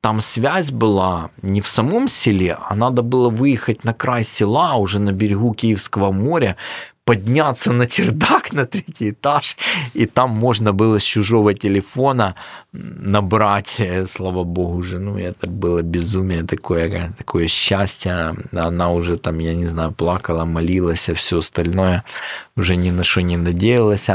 там 0.00 0.20
связь 0.20 0.70
была 0.70 1.30
не 1.42 1.60
в 1.60 1.66
самом 1.68 2.06
селе, 2.06 2.56
а 2.68 2.76
надо 2.76 3.02
было 3.02 3.30
выехать 3.30 3.84
на 3.84 3.92
край 3.92 4.22
села, 4.22 4.76
уже 4.76 5.00
на 5.00 5.10
берегу 5.10 5.54
Киевского 5.54 6.12
моря, 6.12 6.56
подняться 7.04 7.72
на 7.72 7.86
чердак 7.86 8.52
на 8.52 8.66
третий 8.66 9.10
этаж, 9.10 9.56
и 9.94 10.06
там 10.06 10.30
можно 10.30 10.72
было 10.72 10.98
с 10.98 11.02
чужого 11.02 11.54
телефона 11.54 12.34
набрать, 12.72 13.74
э, 13.78 14.06
слава 14.06 14.44
богу, 14.44 14.82
жену. 14.82 15.18
Это 15.18 15.46
было 15.46 15.82
безумие 15.82 16.42
такое, 16.42 17.12
такое 17.18 17.48
счастье. 17.48 18.34
Она 18.52 18.90
уже 18.90 19.16
там, 19.16 19.38
я 19.38 19.54
не 19.54 19.66
знаю, 19.66 19.92
плакала, 19.92 20.44
молилась, 20.44 21.08
а 21.08 21.14
все 21.14 21.38
остальное 21.38 22.04
уже 22.56 22.76
ни 22.76 22.90
на 22.90 23.04
что 23.04 23.22
не 23.22 23.36
надеялась. 23.36 24.08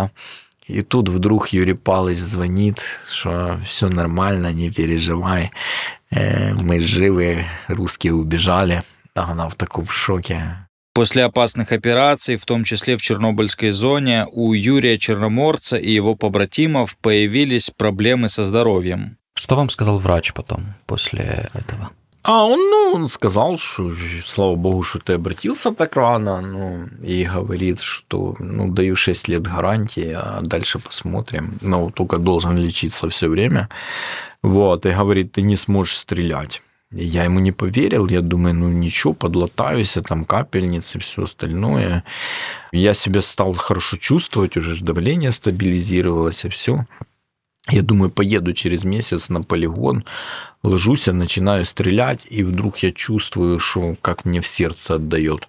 И 0.68 0.84
тут 0.84 1.10
вдруг 1.10 1.50
Юрий 1.50 1.74
Павлович 1.74 2.20
звонит, 2.20 2.80
что 3.08 3.60
все 3.66 3.90
нормально, 3.90 4.54
не 4.54 4.70
переживай, 4.70 5.52
э, 6.12 6.54
мы 6.54 6.80
живы, 6.80 7.46
русские 7.68 8.14
убежали. 8.14 8.84
Она 9.16 9.50
в 9.50 9.56
таком 9.56 9.88
шоке. 9.88 10.69
После 11.00 11.24
опасных 11.24 11.72
операций, 11.72 12.36
в 12.36 12.44
том 12.44 12.66
числе 12.66 12.98
в 12.98 13.02
Чернобыльской 13.02 13.72
зоне, 13.72 14.26
у 14.34 14.52
Юрия 14.52 14.98
Черноморца 14.98 15.78
и 15.78 15.94
его 15.94 16.14
побратимов 16.14 16.98
появились 16.98 17.70
проблемы 17.70 18.28
со 18.28 18.44
здоровьем. 18.44 19.16
Что 19.34 19.56
вам 19.56 19.70
сказал 19.70 20.00
врач 20.00 20.34
потом, 20.34 20.66
после 20.88 21.48
этого? 21.54 21.92
А 22.24 22.44
он, 22.44 22.60
ну, 22.60 22.92
он 22.96 23.08
сказал, 23.08 23.58
что 23.58 23.96
слава 24.26 24.56
богу, 24.56 24.84
что 24.84 25.00
ты 25.00 25.14
обратился 25.14 25.72
так 25.72 25.96
рано, 25.96 26.42
ну, 26.42 26.90
и 27.02 27.24
говорит, 27.24 27.80
что, 27.80 28.36
ну, 28.38 28.70
даю 28.70 28.98
6 28.98 29.30
лет 29.30 29.44
гарантии, 29.44 30.12
а 30.14 30.42
дальше 30.42 30.80
посмотрим. 30.80 31.60
Но 31.62 31.92
только 31.92 32.18
должен 32.18 32.58
лечиться 32.58 33.08
все 33.08 33.30
время. 33.30 33.70
Вот, 34.44 34.86
и 34.86 34.92
говорит, 34.92 35.32
ты 35.32 35.44
не 35.44 35.56
сможешь 35.56 35.96
стрелять. 35.96 36.62
Я 36.92 37.26
ему 37.26 37.40
не 37.40 37.52
поверил, 37.52 38.08
я 38.08 38.22
думаю, 38.22 38.56
ну 38.56 38.70
ничего, 38.70 39.14
подлатаюсь, 39.14 39.96
там 40.08 40.26
капельницы, 40.26 40.98
все 41.00 41.24
остальное. 41.24 42.04
Я 42.72 42.96
себя 42.96 43.22
стал 43.22 43.54
хорошо 43.54 43.98
чувствовать, 43.98 44.58
уже 44.58 44.84
давление 44.84 45.32
стабилизировалось, 45.32 46.46
и 46.46 46.50
все. 46.50 46.88
Я 47.70 47.84
думаю, 47.84 48.10
поеду 48.10 48.54
через 48.54 48.86
месяц 48.86 49.30
на 49.30 49.44
полигон, 49.44 50.04
ложусь, 50.64 51.06
я 51.06 51.14
начинаю 51.14 51.64
стрелять, 51.66 52.26
и 52.28 52.44
вдруг 52.44 52.80
я 52.80 52.92
чувствую, 52.92 53.60
что 53.60 53.96
как 54.02 54.26
мне 54.26 54.42
в 54.42 54.48
сердце 54.48 54.96
отдает. 54.96 55.48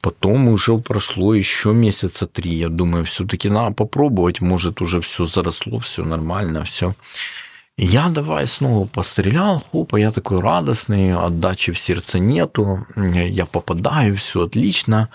Потом 0.00 0.48
уже 0.48 0.78
прошло 0.78 1.34
еще 1.34 1.72
месяца 1.72 2.28
три. 2.28 2.54
Я 2.54 2.68
думаю, 2.68 3.04
все-таки 3.04 3.50
надо 3.50 3.74
попробовать, 3.74 4.40
может, 4.40 4.80
уже 4.80 5.00
все 5.00 5.24
заросло, 5.24 5.80
все 5.80 6.04
нормально, 6.04 6.64
все. 6.64 6.94
Я 7.82 8.10
давай 8.10 8.46
снова 8.46 8.86
пострелял, 8.86 9.62
хопа, 9.72 9.96
я 9.96 10.12
такой 10.12 10.40
радостный, 10.40 11.14
отдачи 11.14 11.72
в 11.72 11.78
сердце 11.78 12.18
нету, 12.18 12.86
я 12.94 13.46
попадаю, 13.46 14.16
все 14.16 14.42
отлично. 14.42 15.08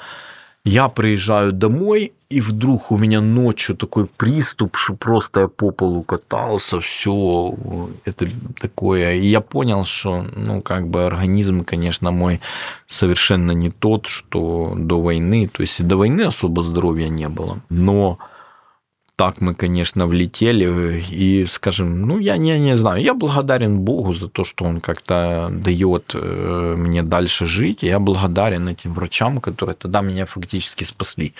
Я 0.63 0.87
приезжаю 0.87 1.53
домой, 1.53 2.13
и 2.27 2.41
вдруг 2.41 2.91
у 2.91 2.97
меня 2.97 3.21
ночью 3.21 3.75
такой 3.75 4.07
приступ, 4.07 4.77
что 4.77 4.95
просто 4.95 5.41
я 5.41 5.47
по 5.47 5.69
полу 5.69 6.01
катался, 6.01 6.79
все 6.79 7.55
это 8.03 8.27
такое. 8.59 9.13
И 9.13 9.27
я 9.27 9.41
понял, 9.41 9.85
что, 9.85 10.25
ну, 10.35 10.63
как 10.63 10.87
бы 10.87 11.05
организм, 11.05 11.63
конечно, 11.65 12.09
мой 12.09 12.41
совершенно 12.87 13.51
не 13.51 13.69
тот, 13.69 14.07
что 14.07 14.73
до 14.75 14.99
войны. 14.99 15.47
То 15.47 15.61
есть 15.61 15.85
до 15.85 15.97
войны 15.97 16.21
особо 16.21 16.63
здоровья 16.63 17.09
не 17.09 17.29
было. 17.29 17.59
Но 17.69 18.17
так 19.15 19.41
мы, 19.41 19.55
конечно, 19.55 20.07
влетели. 20.07 21.03
И, 21.09 21.45
скажем, 21.49 22.01
ну, 22.01 22.19
я 22.19 22.37
не, 22.37 22.59
не 22.59 22.75
знаю, 22.75 23.01
я 23.01 23.13
благодарен 23.13 23.79
Богу 23.79 24.13
за 24.13 24.27
то, 24.27 24.43
что 24.43 24.65
Он 24.65 24.81
как-то 24.81 25.49
дает 25.51 26.13
мне 26.13 27.03
дальше 27.03 27.45
жить. 27.45 27.83
Я 27.83 27.99
благодарен 27.99 28.67
этим 28.67 28.93
врачам, 28.93 29.39
которые 29.39 29.75
тогда 29.75 30.01
меня 30.01 30.25
фактически 30.25 30.83
спасли. 30.83 31.33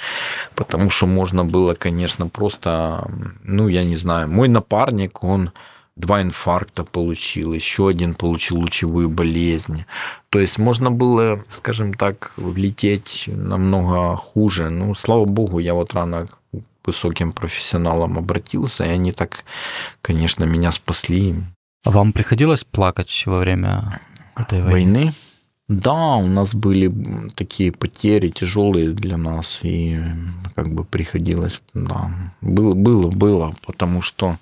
Потому 0.55 0.89
что 0.89 1.05
можно 1.05 1.43
было, 1.43 1.73
конечно, 1.73 2.27
просто, 2.27 3.09
ну, 3.43 3.67
я 3.67 3.83
не 3.83 3.97
знаю, 3.97 4.29
мой 4.29 4.47
напарник, 4.47 5.23
он 5.23 5.51
два 5.95 6.21
инфаркта 6.21 6.83
получил, 6.83 7.53
еще 7.53 7.87
один 7.87 8.15
получил 8.15 8.57
лучевую 8.57 9.09
болезнь. 9.09 9.85
То 10.29 10.39
есть 10.39 10.57
можно 10.59 10.91
было, 10.91 11.43
скажем 11.49 11.93
так, 11.93 12.33
влететь 12.35 13.23
намного 13.27 14.15
хуже. 14.17 14.69
Ну, 14.69 14.93
слава 14.95 15.25
богу, 15.25 15.59
я 15.59 15.73
вот 15.73 15.93
рано 15.93 16.27
высоким 16.85 17.31
профессионалам 17.31 18.17
обратился, 18.17 18.83
и 18.83 18.89
они 18.89 19.11
так, 19.11 19.43
конечно, 20.01 20.43
меня 20.43 20.71
спасли. 20.71 21.35
А 21.83 21.91
вам 21.91 22.13
приходилось 22.13 22.63
плакать 22.63 23.23
во 23.25 23.39
время 23.39 24.01
этой 24.35 24.61
войны? 24.61 24.71
войны? 24.71 25.13
Да, 25.67 26.15
у 26.17 26.27
нас 26.27 26.53
были 26.53 26.91
такие 27.35 27.71
потери 27.71 28.29
тяжелые 28.29 28.91
для 28.91 29.17
нас, 29.17 29.61
и 29.63 29.99
как 30.53 30.71
бы 30.71 30.83
приходилось, 30.83 31.59
да, 31.73 32.11
было, 32.41 32.75
было, 32.75 33.09
было, 33.09 33.55
потому 33.65 34.03
что 34.03 34.37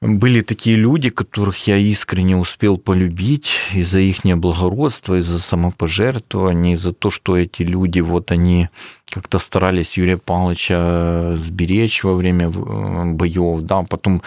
были 0.00 0.40
такие 0.40 0.76
люди, 0.76 1.10
которых 1.10 1.66
я 1.66 1.76
искренне 1.76 2.36
успел 2.36 2.78
полюбить 2.78 3.52
из-за 3.74 4.00
их 4.00 4.24
благородства, 4.24 5.18
из-за 5.18 5.38
самопожертвования, 5.38 6.74
из-за 6.74 6.92
то, 6.92 7.10
что 7.10 7.36
эти 7.36 7.62
люди, 7.62 8.00
вот 8.00 8.30
они 8.30 8.68
как-то 9.10 9.38
старались 9.38 9.96
Юрия 9.96 10.16
Павловича 10.16 11.36
сберечь 11.36 12.04
во 12.04 12.14
время 12.14 12.48
э, 12.48 13.04
боев, 13.12 13.62
да, 13.62 13.82
потом 13.82 14.22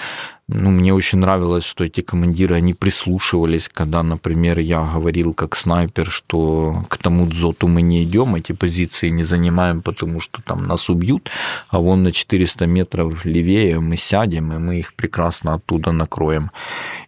ну, 0.49 0.71
мне 0.71 0.93
очень 0.93 1.19
нравилось, 1.19 1.65
что 1.65 1.83
эти 1.83 1.99
командиры, 1.99 2.55
они 2.55 2.73
прислушивались, 2.73 3.67
когда, 3.67 4.01
например, 4.01 4.59
я 4.59 4.81
говорил 4.81 5.33
как 5.33 5.57
снайпер, 5.57 6.09
что 6.09 6.85
к 6.87 6.97
тому 6.97 7.27
дзоту 7.27 7.67
мы 7.67 7.81
не 7.81 8.03
идем, 8.03 8.35
эти 8.35 8.53
позиции 8.53 9.09
не 9.09 9.23
занимаем, 9.23 9.81
потому 9.81 10.21
что 10.21 10.41
там 10.41 10.65
нас 10.65 10.89
убьют, 10.89 11.29
а 11.67 11.79
вон 11.79 12.03
на 12.03 12.13
400 12.13 12.65
метров 12.65 13.25
левее 13.25 13.81
мы 13.81 13.97
сядем, 13.97 14.53
и 14.53 14.57
мы 14.57 14.79
их 14.79 14.93
прекрасно 14.93 15.55
оттуда 15.55 15.91
накроем. 15.91 16.51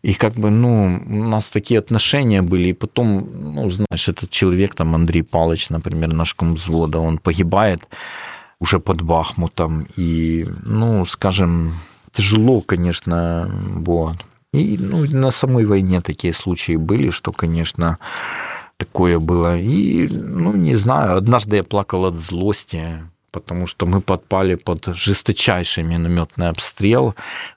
И 0.01 0.13
как 0.13 0.33
бы, 0.33 0.49
ну, 0.49 1.01
у 1.07 1.23
нас 1.29 1.49
такие 1.49 1.79
отношения 1.79 2.41
были, 2.41 2.69
и 2.69 2.73
потом, 2.73 3.25
ну, 3.55 3.71
знаешь, 3.71 4.09
этот 4.09 4.29
человек, 4.29 4.75
там, 4.75 4.95
Андрей 4.95 5.23
Палыч, 5.23 5.69
например, 5.69 6.11
наш 6.11 6.33
комвзвода, 6.33 6.99
он 6.99 7.17
погибает 7.59 7.87
уже 8.59 8.79
под 8.79 9.01
Бахмутом, 9.01 9.87
и, 9.97 10.47
ну, 10.65 11.05
скажем, 11.05 11.71
тяжело, 12.11 12.61
конечно, 12.61 13.49
вот. 13.75 14.17
И 14.53 14.77
ну, 14.79 15.05
на 15.05 15.31
самой 15.31 15.65
войне 15.65 16.01
такие 16.01 16.33
случаи 16.33 16.77
были, 16.77 17.11
что, 17.11 17.31
конечно, 17.31 17.97
такое 18.77 19.19
было. 19.19 19.57
И, 19.57 20.07
ну, 20.09 20.53
не 20.53 20.75
знаю, 20.75 21.17
однажды 21.17 21.57
я 21.57 21.63
плакал 21.63 22.05
от 22.05 22.15
злости, 22.15 23.03
потому 23.31 23.67
что 23.67 23.85
мы 23.85 24.01
подпали 24.01 24.55
под 24.55 24.87
жесточайший 24.95 25.83
минометный 25.83 26.49
обстрел. 26.49 27.13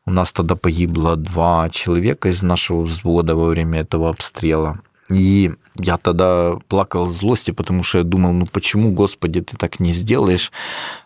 У 0.07 0.11
нас 0.11 0.33
тогда 0.33 0.55
погибло 0.55 1.17
два 1.17 1.69
человека 1.71 2.29
из 2.29 2.43
нашего 2.43 2.83
взвода 2.83 3.35
во 3.35 3.47
время 3.47 3.81
этого 3.81 4.09
обстрела. 4.11 4.81
И 5.11 5.53
я 5.77 5.97
тогда 5.97 6.59
плакал 6.69 7.07
от 7.07 7.13
злости, 7.13 7.51
потому 7.51 7.83
что 7.83 7.99
я 7.99 8.05
думал, 8.05 8.33
ну 8.33 8.47
почему, 8.47 8.93
Господи, 8.93 9.41
ты 9.41 9.57
так 9.57 9.81
не 9.81 9.93
сделаешь, 9.93 10.53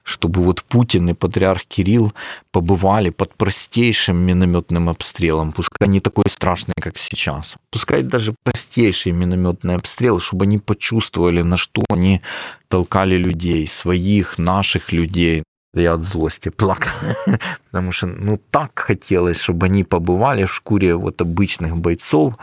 чтобы 0.02 0.42
вот 0.42 0.64
Путин 0.64 1.08
и 1.08 1.14
патриарх 1.14 1.64
Кирилл 1.64 2.12
побывали 2.50 3.10
под 3.10 3.34
простейшим 3.34 4.16
минометным 4.16 4.88
обстрелом, 4.88 5.52
пускай 5.52 5.88
не 5.88 6.00
такой 6.00 6.24
страшный, 6.28 6.74
как 6.80 6.98
сейчас, 6.98 7.54
пускай 7.70 8.02
даже 8.02 8.34
простейший 8.42 9.12
минометный 9.12 9.76
обстрел, 9.76 10.20
чтобы 10.20 10.44
они 10.44 10.58
почувствовали, 10.58 11.42
на 11.42 11.56
что 11.56 11.82
они 11.88 12.20
толкали 12.68 13.16
людей, 13.16 13.66
своих, 13.66 14.38
наших 14.38 14.92
людей, 14.92 15.42
Я 15.74 15.94
от 15.94 16.02
злости 16.02 16.48
плакал, 16.48 16.90
потому 17.70 17.92
что 17.92 18.06
ну 18.06 18.40
так 18.50 18.78
хотелось, 18.78 19.40
чтобы 19.40 19.66
они 19.66 19.84
побывали 19.84 20.44
в 20.44 20.52
шкуре 20.52 20.94
вот 20.94 21.20
обычных 21.20 21.76
бойцов, 21.76 22.34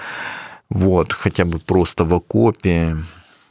вот, 0.70 1.14
хотя 1.14 1.46
бы 1.46 1.60
просто 1.60 2.04
в 2.04 2.14
окопе, 2.14 2.98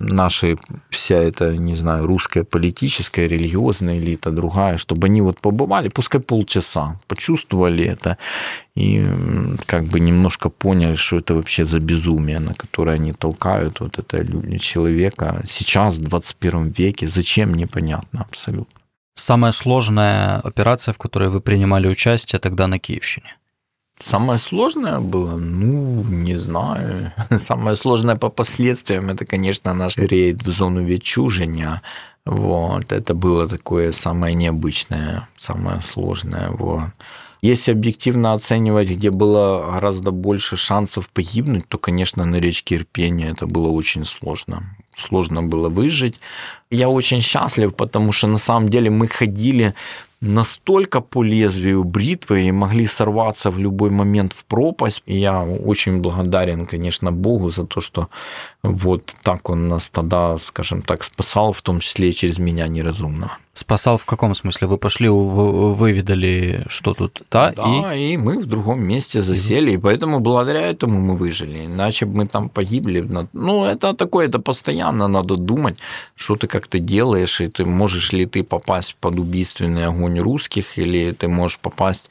наши, 0.02 0.56
вся 0.90 1.16
эта, 1.16 1.56
не 1.56 1.76
знаю, 1.76 2.06
русская 2.06 2.44
политическая, 2.44 3.28
религиозная 3.28 3.98
элита, 3.98 4.30
другая, 4.30 4.76
чтобы 4.76 5.06
они 5.06 5.20
вот 5.20 5.40
побывали, 5.40 5.88
пускай 5.88 6.20
полчаса, 6.20 7.00
почувствовали 7.06 7.84
это 7.84 8.18
и 8.74 9.06
как 9.66 9.84
бы 9.84 10.00
немножко 10.00 10.48
поняли, 10.50 10.94
что 10.94 11.18
это 11.18 11.34
вообще 11.34 11.64
за 11.64 11.80
безумие, 11.80 12.40
на 12.40 12.54
которое 12.54 12.96
они 12.96 13.12
толкают 13.12 13.80
вот 13.80 13.98
это 13.98 14.24
человека 14.58 15.42
сейчас, 15.46 15.96
в 15.96 16.02
21 16.02 16.68
веке, 16.68 17.08
зачем, 17.08 17.54
непонятно 17.54 18.26
абсолютно. 18.28 18.80
Самая 19.14 19.52
сложная 19.52 20.40
операция, 20.40 20.94
в 20.94 20.98
которой 20.98 21.28
вы 21.28 21.40
принимали 21.40 21.86
участие 21.86 22.40
тогда 22.40 22.66
на 22.66 22.78
Киевщине? 22.78 23.36
Самое 24.02 24.38
сложное 24.40 24.98
было, 24.98 25.36
ну, 25.36 26.02
не 26.02 26.36
знаю. 26.36 27.12
Самое 27.38 27.76
сложное 27.76 28.16
по 28.16 28.30
последствиям, 28.30 29.10
это, 29.10 29.24
конечно, 29.24 29.72
наш 29.74 29.96
рейд 29.96 30.42
в 30.42 30.50
зону 30.50 30.82
Ветчужиня. 30.82 31.82
Вот, 32.24 32.90
это 32.90 33.14
было 33.14 33.48
такое 33.48 33.92
самое 33.92 34.34
необычное, 34.34 35.28
самое 35.36 35.80
сложное. 35.82 36.50
Вот. 36.50 36.90
Если 37.42 37.70
объективно 37.70 38.32
оценивать, 38.32 38.88
где 38.88 39.10
было 39.10 39.70
гораздо 39.72 40.10
больше 40.10 40.56
шансов 40.56 41.08
погибнуть, 41.08 41.68
то, 41.68 41.78
конечно, 41.78 42.24
на 42.24 42.36
речке 42.36 42.76
Ирпения 42.76 43.30
это 43.30 43.46
было 43.46 43.68
очень 43.68 44.04
сложно. 44.04 44.76
Сложно 44.96 45.44
было 45.44 45.68
выжить. 45.68 46.18
Я 46.70 46.88
очень 46.88 47.20
счастлив, 47.20 47.74
потому 47.74 48.10
что 48.10 48.26
на 48.26 48.38
самом 48.38 48.68
деле 48.68 48.90
мы 48.90 49.06
ходили 49.06 49.74
настолько 50.22 51.00
по 51.00 51.22
лезвию 51.22 51.84
бритвы 51.84 52.42
и 52.42 52.52
могли 52.52 52.86
сорваться 52.86 53.50
в 53.50 53.58
любой 53.58 53.90
момент 53.90 54.32
в 54.32 54.44
пропасть. 54.44 55.02
И 55.06 55.18
я 55.18 55.42
очень 55.42 56.00
благодарен, 56.00 56.64
конечно, 56.64 57.12
Богу 57.12 57.50
за 57.50 57.66
то, 57.66 57.80
что 57.80 58.08
вот 58.62 59.16
так 59.22 59.50
он 59.50 59.68
нас 59.68 59.90
тогда, 59.90 60.38
скажем 60.38 60.82
так, 60.82 61.02
спасал, 61.02 61.52
в 61.52 61.60
том 61.60 61.80
числе 61.80 62.10
и 62.10 62.14
через 62.14 62.38
меня 62.38 62.68
неразумного. 62.68 63.36
Спасал 63.54 63.98
в 63.98 64.06
каком 64.06 64.34
смысле? 64.34 64.68
Вы 64.68 64.78
пошли, 64.78 65.08
вы 65.08 65.74
выведали, 65.74 66.64
что 66.68 66.94
тут, 66.94 67.22
да? 67.30 67.52
Да, 67.54 67.94
и, 67.94 68.12
и 68.12 68.16
мы 68.16 68.38
в 68.38 68.46
другом 68.46 68.82
месте 68.82 69.20
засели, 69.20 69.72
и 69.72 69.76
поэтому 69.76 70.20
благодаря 70.20 70.60
этому 70.60 71.00
мы 71.00 71.16
выжили. 71.16 71.66
Иначе 71.66 72.06
бы 72.06 72.18
мы 72.18 72.26
там 72.28 72.48
погибли. 72.48 73.06
Ну, 73.32 73.64
это 73.64 73.92
такое, 73.94 74.28
это 74.28 74.38
постоянно 74.38 75.08
надо 75.08 75.36
думать, 75.36 75.78
что 76.14 76.36
ты 76.36 76.46
как 76.46 76.68
ты 76.68 76.78
делаешь, 76.78 77.40
и 77.40 77.48
ты 77.48 77.66
можешь 77.66 78.12
ли 78.12 78.24
ты 78.24 78.42
попасть 78.44 78.96
под 79.00 79.18
убийственный 79.18 79.86
огонь 79.86 80.11
русских, 80.20 80.78
или 80.78 81.12
ты 81.12 81.28
можешь 81.28 81.58
попасть 81.58 82.10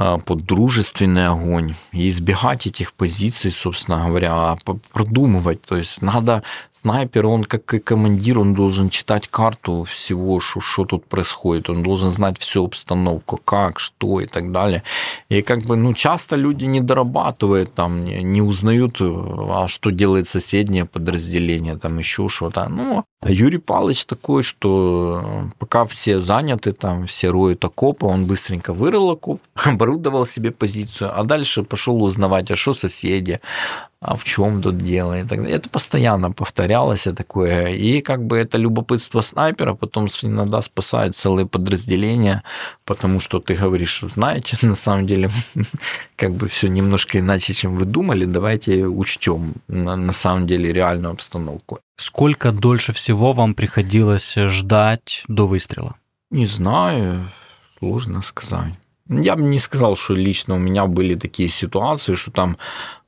а, 0.00 0.18
под 0.18 0.44
дружественный 0.44 1.26
огонь 1.26 1.74
и 1.90 2.08
избегать 2.08 2.68
этих 2.68 2.92
позиций, 2.92 3.50
собственно 3.50 4.06
говоря, 4.06 4.32
а 4.32 4.58
продумывать. 4.92 5.62
То 5.62 5.76
есть 5.76 6.02
надо 6.02 6.44
снайпер, 6.80 7.26
он 7.26 7.44
как 7.44 7.74
и 7.74 7.78
командир, 7.78 8.38
он 8.38 8.54
должен 8.54 8.90
читать 8.90 9.28
карту 9.28 9.84
всего, 9.84 10.40
что, 10.40 10.60
что 10.60 10.84
тут 10.84 11.06
происходит, 11.06 11.70
он 11.70 11.82
должен 11.82 12.10
знать 12.10 12.38
всю 12.38 12.64
обстановку, 12.64 13.40
как, 13.44 13.80
что 13.80 14.20
и 14.20 14.26
так 14.26 14.52
далее. 14.52 14.82
И 15.28 15.42
как 15.42 15.64
бы, 15.64 15.76
ну, 15.76 15.94
часто 15.94 16.36
люди 16.36 16.64
не 16.64 16.80
дорабатывают, 16.80 17.74
там, 17.74 18.04
не, 18.04 18.22
не 18.22 18.42
узнают, 18.42 18.96
а 19.00 19.66
что 19.68 19.90
делает 19.90 20.28
соседнее 20.28 20.84
подразделение, 20.84 21.76
там, 21.76 21.98
еще 21.98 22.28
что-то. 22.28 22.68
Ну, 22.68 23.04
а 23.20 23.30
Юрий 23.30 23.58
Павлович 23.58 24.04
такой, 24.04 24.42
что 24.42 25.50
пока 25.58 25.84
все 25.84 26.20
заняты, 26.20 26.72
там, 26.72 27.06
все 27.06 27.30
роют 27.30 27.64
окопы, 27.64 28.06
он 28.06 28.26
быстренько 28.26 28.72
вырыл 28.72 29.10
окоп, 29.10 29.40
оборудовал 29.88 30.26
себе 30.26 30.50
позицию, 30.50 31.10
а 31.18 31.24
дальше 31.24 31.62
пошел 31.62 32.02
узнавать, 32.02 32.50
а 32.50 32.56
что 32.56 32.74
соседи, 32.74 33.40
а 34.00 34.14
в 34.14 34.24
чем 34.24 34.62
тут 34.62 34.78
дело 34.78 35.20
и 35.20 35.24
так 35.24 35.38
далее. 35.38 35.56
Это 35.56 35.68
постоянно 35.70 36.32
повторялось 36.32 37.08
такое. 37.16 37.68
И 37.68 38.00
как 38.00 38.20
бы 38.20 38.36
это 38.36 38.58
любопытство 38.58 39.22
снайпера 39.22 39.74
потом 39.74 40.08
иногда 40.22 40.62
спасает 40.62 41.14
целые 41.14 41.46
подразделения, 41.46 42.42
потому 42.84 43.20
что 43.20 43.38
ты 43.40 43.54
говоришь, 43.54 44.04
знаете, 44.14 44.56
на 44.62 44.76
самом 44.76 45.06
деле 45.06 45.30
как 46.16 46.32
бы 46.32 46.46
все 46.46 46.68
немножко 46.68 47.18
иначе, 47.18 47.54
чем 47.54 47.76
вы 47.76 47.84
думали, 47.84 48.26
давайте 48.26 48.84
учтем 48.86 49.54
на, 49.68 49.96
на 49.96 50.12
самом 50.12 50.46
деле 50.46 50.72
реальную 50.72 51.12
обстановку. 51.12 51.78
Сколько 51.96 52.52
дольше 52.52 52.92
всего 52.92 53.32
вам 53.32 53.54
приходилось 53.54 54.36
ждать 54.36 55.24
до 55.28 55.46
выстрела? 55.46 55.94
Не 56.30 56.46
знаю, 56.46 57.30
сложно 57.78 58.22
сказать. 58.22 58.74
Я 59.08 59.36
бы 59.36 59.42
не 59.42 59.58
сказал, 59.58 59.96
что 59.96 60.14
лично 60.14 60.54
у 60.54 60.58
меня 60.58 60.86
были 60.86 61.14
такие 61.14 61.48
ситуации, 61.48 62.14
что 62.14 62.30
там 62.30 62.58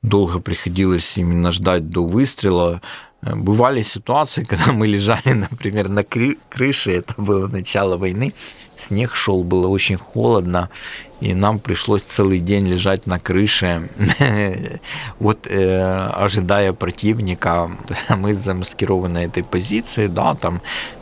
долго 0.01 0.39
приходилось 0.39 1.17
именно 1.17 1.51
ждать 1.51 1.89
до 1.89 2.05
выстрела. 2.05 2.81
Э, 3.21 3.35
бывали 3.35 3.83
ситуации, 3.83 4.43
когда 4.49 4.71
мы 4.71 4.87
лежали, 4.87 5.33
например, 5.33 5.89
на 5.89 6.03
крыше, 6.03 6.91
это 6.91 7.13
было 7.17 7.47
начало 7.47 7.97
войны, 7.97 8.33
снег 8.73 9.15
шел, 9.15 9.43
было 9.43 9.67
очень 9.67 9.97
холодно, 9.97 10.69
и 11.21 11.33
нам 11.33 11.59
пришлось 11.59 12.01
целый 12.01 12.39
день 12.39 12.67
лежать 12.67 13.07
на 13.07 13.19
крыше, 13.19 13.89
вот 15.19 15.47
э, 15.47 16.09
ожидая 16.15 16.73
противника. 16.73 17.69
Мы 18.09 18.33
замаскированы 18.33 19.19
этой 19.19 19.43
позиции, 19.43 20.07
да, 20.07 20.35
там 20.35 20.61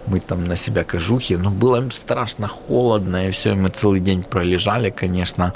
мы 0.09 0.19
там 0.19 0.43
на 0.45 0.55
себя 0.55 0.83
кожухи, 0.83 1.33
но 1.33 1.51
было 1.51 1.89
страшно 1.91 2.47
холодно, 2.47 3.27
и 3.27 3.31
все, 3.31 3.53
мы 3.53 3.69
целый 3.69 3.99
день 3.99 4.23
пролежали, 4.23 4.89
конечно, 4.89 5.53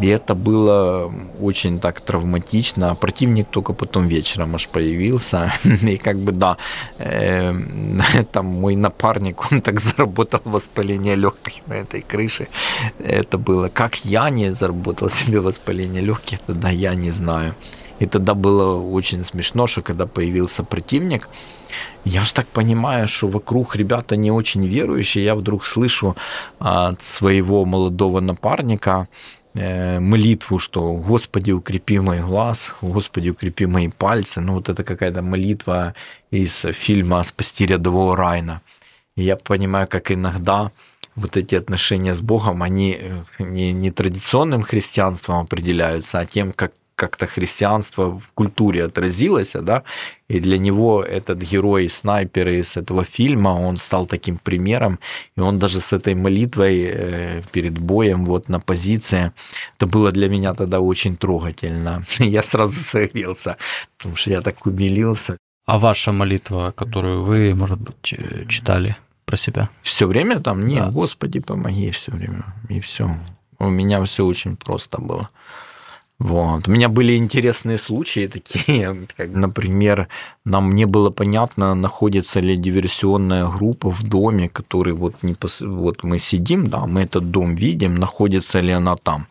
и 0.00 0.06
это 0.06 0.34
было 0.34 1.12
очень 1.40 1.80
так 1.80 2.00
травматично. 2.00 2.94
Противник 2.94 3.48
только 3.50 3.72
потом 3.72 4.08
вечером 4.08 4.54
аж 4.54 4.68
появился, 4.68 5.52
и 5.64 5.96
как 5.96 6.18
бы, 6.18 6.32
да, 6.32 6.56
э, 6.98 7.54
там 8.32 8.46
мой 8.46 8.76
напарник, 8.76 9.52
он 9.52 9.60
так 9.60 9.80
заработал 9.80 10.40
воспаление 10.44 11.16
легких 11.16 11.66
на 11.66 11.74
этой 11.74 12.02
крыше, 12.02 12.48
это 12.98 13.38
было, 13.38 13.68
как 13.68 13.97
я 14.04 14.30
не 14.30 14.54
заработал 14.54 15.10
себе 15.18 15.40
воспаление 15.40 16.02
легких, 16.02 16.38
тогда 16.40 16.70
я 16.70 16.94
не 16.94 17.10
знаю. 17.10 17.54
И 18.00 18.06
тогда 18.06 18.34
было 18.34 18.76
очень 18.76 19.24
смешно, 19.24 19.66
что 19.66 19.82
когда 19.82 20.06
появился 20.06 20.62
противник, 20.62 21.28
я 22.04 22.24
ж 22.24 22.32
так 22.32 22.46
понимаю, 22.46 23.08
что 23.08 23.28
вокруг 23.28 23.76
ребята 23.76 24.16
не 24.16 24.30
очень 24.30 24.66
верующие, 24.66 25.24
я 25.24 25.34
вдруг 25.34 25.66
слышу 25.66 26.16
от 26.58 27.02
своего 27.02 27.64
молодого 27.64 28.20
напарника 28.20 29.08
э, 29.54 30.00
молитву, 30.00 30.58
что 30.58 30.92
«Господи, 30.92 31.52
укрепи 31.52 31.98
мой 31.98 32.20
глаз, 32.20 32.74
Господи, 32.82 33.30
укрепи 33.30 33.66
мои 33.66 33.88
пальцы». 33.88 34.40
Ну, 34.40 34.54
вот 34.54 34.68
это 34.68 34.84
какая-то 34.84 35.22
молитва 35.22 35.94
из 36.30 36.66
фильма 36.72 37.24
«Спасти 37.24 37.66
рядового 37.66 38.16
Райна». 38.16 38.62
И 39.16 39.22
я 39.22 39.36
понимаю, 39.36 39.88
как 39.88 40.12
иногда 40.12 40.70
вот 41.18 41.36
эти 41.36 41.54
отношения 41.54 42.14
с 42.14 42.20
Богом, 42.20 42.62
они 42.62 42.98
э, 43.00 43.22
не, 43.38 43.72
не 43.72 43.90
традиционным 43.90 44.62
христианством 44.62 45.40
определяются, 45.40 46.20
а 46.20 46.26
тем, 46.26 46.52
как 46.52 46.72
как-то 46.98 47.26
христианство 47.26 48.10
в 48.10 48.32
культуре 48.34 48.84
отразилось, 48.84 49.52
да, 49.62 49.82
и 50.28 50.40
для 50.40 50.58
него 50.58 51.04
этот 51.04 51.38
герой 51.52 51.88
снайпер 51.88 52.48
из 52.48 52.76
этого 52.76 53.04
фильма, 53.04 53.50
он 53.50 53.76
стал 53.76 54.06
таким 54.06 54.36
примером, 54.36 54.98
и 55.36 55.40
он 55.40 55.58
даже 55.58 55.80
с 55.80 55.92
этой 55.92 56.14
молитвой 56.14 56.82
э, 56.82 57.42
перед 57.52 57.78
боем 57.78 58.24
вот 58.26 58.48
на 58.48 58.58
позиции, 58.58 59.32
это 59.76 59.86
было 59.86 60.10
для 60.10 60.28
меня 60.28 60.54
тогда 60.54 60.80
очень 60.80 61.16
трогательно. 61.16 62.02
Я 62.18 62.42
сразу 62.42 62.80
согрелся, 62.80 63.56
потому 63.96 64.16
что 64.16 64.30
я 64.30 64.40
так 64.40 64.66
умилился. 64.66 65.36
А 65.66 65.78
ваша 65.78 66.12
молитва, 66.12 66.72
которую 66.76 67.22
вы, 67.22 67.54
может 67.54 67.78
быть, 67.78 68.12
э, 68.18 68.44
читали? 68.48 68.96
Про 69.28 69.36
себя? 69.36 69.68
Все 69.82 70.06
время 70.06 70.40
там? 70.40 70.66
Нет, 70.66 70.84
да. 70.84 70.90
Господи, 70.90 71.40
помоги 71.40 71.90
все 71.90 72.12
время. 72.12 72.44
И 72.70 72.80
все. 72.80 73.10
У 73.58 73.68
меня 73.68 74.02
все 74.04 74.24
очень 74.24 74.56
просто 74.56 75.00
было. 75.00 75.28
Вот. 76.18 76.68
У 76.68 76.70
меня 76.70 76.88
были 76.88 77.16
интересные 77.16 77.78
случаи 77.78 78.26
такие, 78.26 78.94
как, 79.16 79.28
например, 79.34 80.08
нам 80.44 80.74
не 80.74 80.86
было 80.86 81.10
понятно, 81.10 81.74
находится 81.74 82.40
ли 82.40 82.56
диверсионная 82.56 83.46
группа 83.46 83.90
в 83.90 84.02
доме, 84.02 84.48
который 84.48 84.94
вот, 84.94 85.22
не 85.22 85.34
пос... 85.34 85.60
вот 85.60 86.04
мы 86.04 86.18
сидим, 86.18 86.68
да, 86.68 86.86
мы 86.86 87.02
этот 87.02 87.30
дом 87.30 87.54
видим, 87.54 87.96
находится 87.96 88.60
ли 88.60 88.72
она 88.72 88.96
там. 88.96 89.26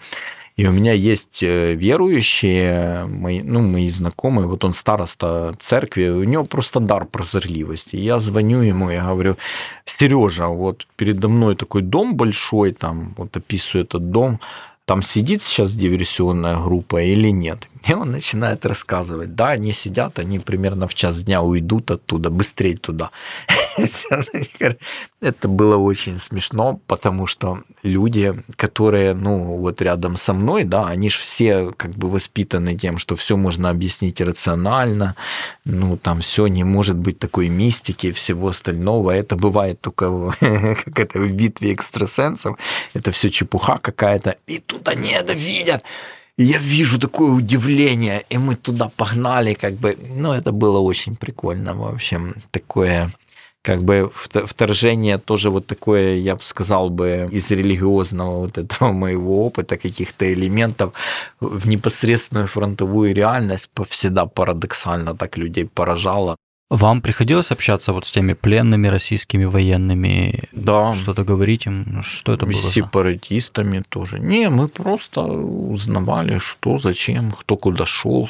И 0.57 0.65
у 0.65 0.71
меня 0.71 0.91
есть 0.91 1.43
э, 1.43 1.75
верующие, 1.75 3.05
мои, 3.05 3.43
ну, 3.43 3.61
мои 3.61 3.89
знакомые, 3.89 4.47
вот 4.47 4.63
он 4.63 4.73
староста 4.73 5.55
церкви, 5.59 6.07
у 6.09 6.23
него 6.23 6.45
просто 6.45 6.79
дар 6.79 7.05
прозорливости. 7.05 7.95
Я 7.95 8.17
звоню 8.17 8.61
ему, 8.61 8.89
я 8.89 9.03
говорю, 9.03 9.37
Сережа, 9.85 10.47
вот 10.47 10.87
передо 10.95 11.29
мной 11.29 11.55
такой 11.55 11.83
дом 11.83 12.15
большой, 12.15 12.71
там, 12.71 13.13
вот 13.17 13.37
описываю 13.37 13.85
этот 13.85 14.09
дом, 14.09 14.39
там 14.85 15.03
сидит 15.03 15.43
сейчас 15.43 15.73
диверсионная 15.73 16.57
группа 16.57 17.03
или 17.03 17.29
нет? 17.29 17.59
И 17.87 17.93
он 17.93 18.11
начинает 18.11 18.65
рассказывать, 18.65 19.35
да, 19.35 19.49
они 19.49 19.71
сидят, 19.71 20.19
они 20.19 20.39
примерно 20.39 20.87
в 20.87 20.93
час 20.93 21.23
дня 21.23 21.41
уйдут 21.41 21.91
оттуда, 21.91 22.29
быстрее 22.29 22.75
туда. 22.75 23.11
Это 25.21 25.47
было 25.47 25.77
очень 25.77 26.19
смешно, 26.19 26.79
потому 26.87 27.27
что 27.27 27.61
люди, 27.83 28.43
которые, 28.55 29.13
ну, 29.13 29.57
вот 29.57 29.81
рядом 29.81 30.17
со 30.17 30.33
мной, 30.33 30.63
да, 30.63 30.87
они 30.87 31.09
же 31.09 31.17
все 31.17 31.71
как 31.77 31.91
бы 31.91 32.09
воспитаны 32.09 32.75
тем, 32.75 32.97
что 32.97 33.15
все 33.15 33.37
можно 33.37 33.69
объяснить 33.69 34.19
рационально, 34.19 35.15
ну, 35.63 35.97
там 35.97 36.19
все 36.19 36.47
не 36.47 36.63
может 36.63 36.97
быть 36.97 37.19
такой 37.19 37.47
мистики, 37.49 38.11
всего 38.11 38.49
остального. 38.49 39.11
Это 39.11 39.35
бывает 39.35 39.79
только 39.79 40.33
как 40.39 40.99
это 40.99 41.19
в 41.19 41.31
битве 41.31 41.73
экстрасенсов. 41.73 42.57
Это 42.93 43.11
все 43.11 43.29
чепуха 43.29 43.77
какая-то. 43.77 44.35
И 44.47 44.59
тут 44.59 44.87
они 44.87 45.11
это 45.11 45.33
видят. 45.33 45.83
Я 46.37 46.59
вижу 46.59 46.99
такое 46.99 47.31
удивление, 47.31 48.23
и 48.29 48.37
мы 48.37 48.55
туда 48.55 48.89
погнали, 48.95 49.53
как 49.55 49.73
бы, 49.73 49.97
ну, 49.97 50.33
это 50.33 50.51
было 50.51 50.79
очень 50.79 51.15
прикольно, 51.15 51.73
в 51.73 51.83
общем, 51.83 52.35
такое 52.51 53.09
как 53.67 53.83
бы 53.83 54.09
вторжение 54.45 55.17
тоже 55.17 55.49
вот 55.49 55.67
такое, 55.67 56.15
я 56.15 56.35
бы 56.35 56.41
сказал 56.41 56.89
бы, 56.89 57.27
из 57.33 57.51
религиозного 57.51 58.39
вот 58.39 58.57
этого 58.57 58.91
моего 58.93 59.45
опыта, 59.45 59.75
каких-то 59.77 60.31
элементов 60.33 60.93
в 61.41 61.67
непосредственную 61.67 62.47
фронтовую 62.47 63.13
реальность 63.13 63.69
всегда 63.89 64.25
парадоксально 64.25 65.15
так 65.15 65.37
людей 65.37 65.65
поражало. 65.65 66.37
Вам 66.69 67.01
приходилось 67.01 67.51
общаться 67.51 67.93
вот 67.93 68.05
с 68.05 68.11
теми 68.11 68.33
пленными 68.33 68.87
российскими 68.87 69.45
военными? 69.45 70.49
Да. 70.51 70.93
Что-то 70.95 71.23
говорить 71.23 71.65
им? 71.65 72.01
Что 72.03 72.33
это 72.33 72.45
было? 72.45 72.55
С 72.55 72.73
сепаратистами 72.73 73.83
тоже. 73.87 74.19
Не, 74.19 74.49
мы 74.49 74.67
просто 74.67 75.21
узнавали, 75.21 76.39
что, 76.39 76.77
зачем, 76.77 77.31
кто 77.31 77.55
куда 77.55 77.85
шел. 77.85 78.29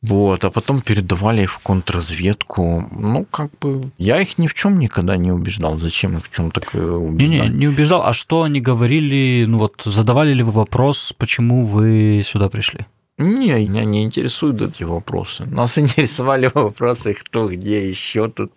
Вот, 0.00 0.44
а 0.44 0.50
потом 0.50 0.80
передавали 0.80 1.42
их 1.42 1.52
в 1.52 1.58
контрразведку. 1.58 2.88
Ну, 2.92 3.24
как 3.24 3.50
бы, 3.60 3.90
я 3.98 4.20
их 4.22 4.38
ни 4.38 4.46
в 4.46 4.54
чем 4.54 4.78
никогда 4.78 5.16
не 5.16 5.32
убеждал. 5.32 5.76
Зачем 5.76 6.16
их 6.16 6.24
в 6.24 6.34
чем 6.34 6.50
так 6.50 6.72
убеждать? 6.72 7.30
Не, 7.30 7.40
не, 7.40 7.48
не 7.48 7.68
убеждал. 7.68 8.06
А 8.06 8.14
что 8.14 8.44
они 8.44 8.60
говорили? 8.60 9.44
Ну 9.46 9.58
вот, 9.58 9.82
задавали 9.84 10.32
ли 10.32 10.42
вы 10.42 10.52
вопрос, 10.52 11.12
почему 11.18 11.66
вы 11.66 12.22
сюда 12.24 12.48
пришли? 12.48 12.86
Не, 13.18 13.66
меня 13.66 13.84
не 13.84 14.04
интересуют 14.04 14.62
эти 14.62 14.84
вопросы. 14.84 15.44
Нас 15.44 15.76
интересовали 15.78 16.50
вопросы, 16.54 17.14
кто 17.14 17.48
где 17.48 17.88
еще 17.88 18.28
тут 18.28 18.52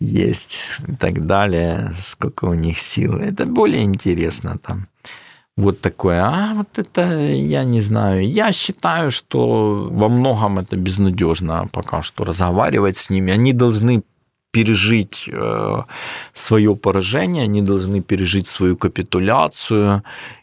есть 0.00 0.58
и 0.88 0.96
так 0.96 1.26
далее, 1.26 1.92
сколько 2.00 2.46
у 2.46 2.54
них 2.54 2.78
сил. 2.78 3.16
Это 3.16 3.44
более 3.44 3.82
интересно 3.82 4.58
там. 4.58 4.88
Вот 5.56 5.80
такое. 5.80 6.22
А 6.22 6.54
вот 6.54 6.78
это 6.78 7.18
я 7.20 7.64
не 7.64 7.80
знаю. 7.80 8.28
Я 8.28 8.52
считаю, 8.52 9.10
что 9.10 9.88
во 9.90 10.08
многом 10.08 10.58
это 10.58 10.76
безнадежно 10.76 11.68
пока 11.72 12.02
что 12.02 12.24
разговаривать 12.24 12.96
с 12.96 13.10
ними. 13.10 13.32
Они 13.32 13.52
должны 13.52 14.02
пережить 14.50 15.28
э, 15.28 15.82
свое 16.32 16.74
поражение, 16.74 17.44
они 17.44 17.62
должны 17.62 18.00
пережить 18.00 18.48
свою 18.48 18.76
капитуляцию, 18.76 20.02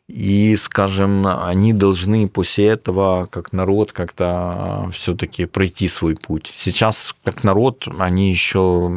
и, 0.10 0.58
скажем, 0.58 1.26
они 1.26 1.72
должны 1.72 2.28
после 2.28 2.68
этого, 2.68 3.26
как 3.32 3.54
народ, 3.54 3.94
как-то 3.94 4.90
все-таки 4.94 5.46
пройти 5.46 5.88
свой 5.88 6.16
путь. 6.16 6.54
Сейчас, 6.58 7.16
как 7.24 7.46
народ, 7.46 7.88
они 8.00 8.30
еще 8.30 8.92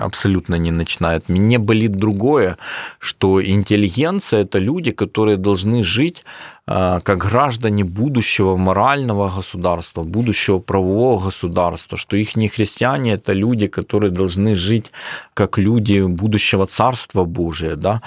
абсолютно 0.00 0.56
не 0.56 0.72
начинают. 0.72 1.28
Мне 1.28 1.58
болит 1.58 1.92
другое, 1.92 2.58
что 2.98 3.44
интеллигенция– 3.44 4.40
это 4.42 4.58
люди, 4.58 4.90
которые 4.90 5.36
должны 5.36 5.84
жить 5.84 6.24
а, 6.66 7.00
как 7.00 7.18
граждане 7.18 7.84
будущего 7.84 8.56
морального 8.56 9.30
государства, 9.30 10.02
будущего 10.02 10.58
правового 10.58 11.26
государства, 11.26 11.96
что 11.96 12.16
их 12.16 12.36
не 12.36 12.48
христиане, 12.48 13.12
это 13.12 13.32
люди, 13.32 13.68
которые 13.68 14.10
должны 14.10 14.54
жить 14.54 14.92
как 15.34 15.56
люди 15.56 16.02
будущего 16.02 16.66
Царства 16.66 17.24
Божия, 17.24 17.76
да, 17.76 18.02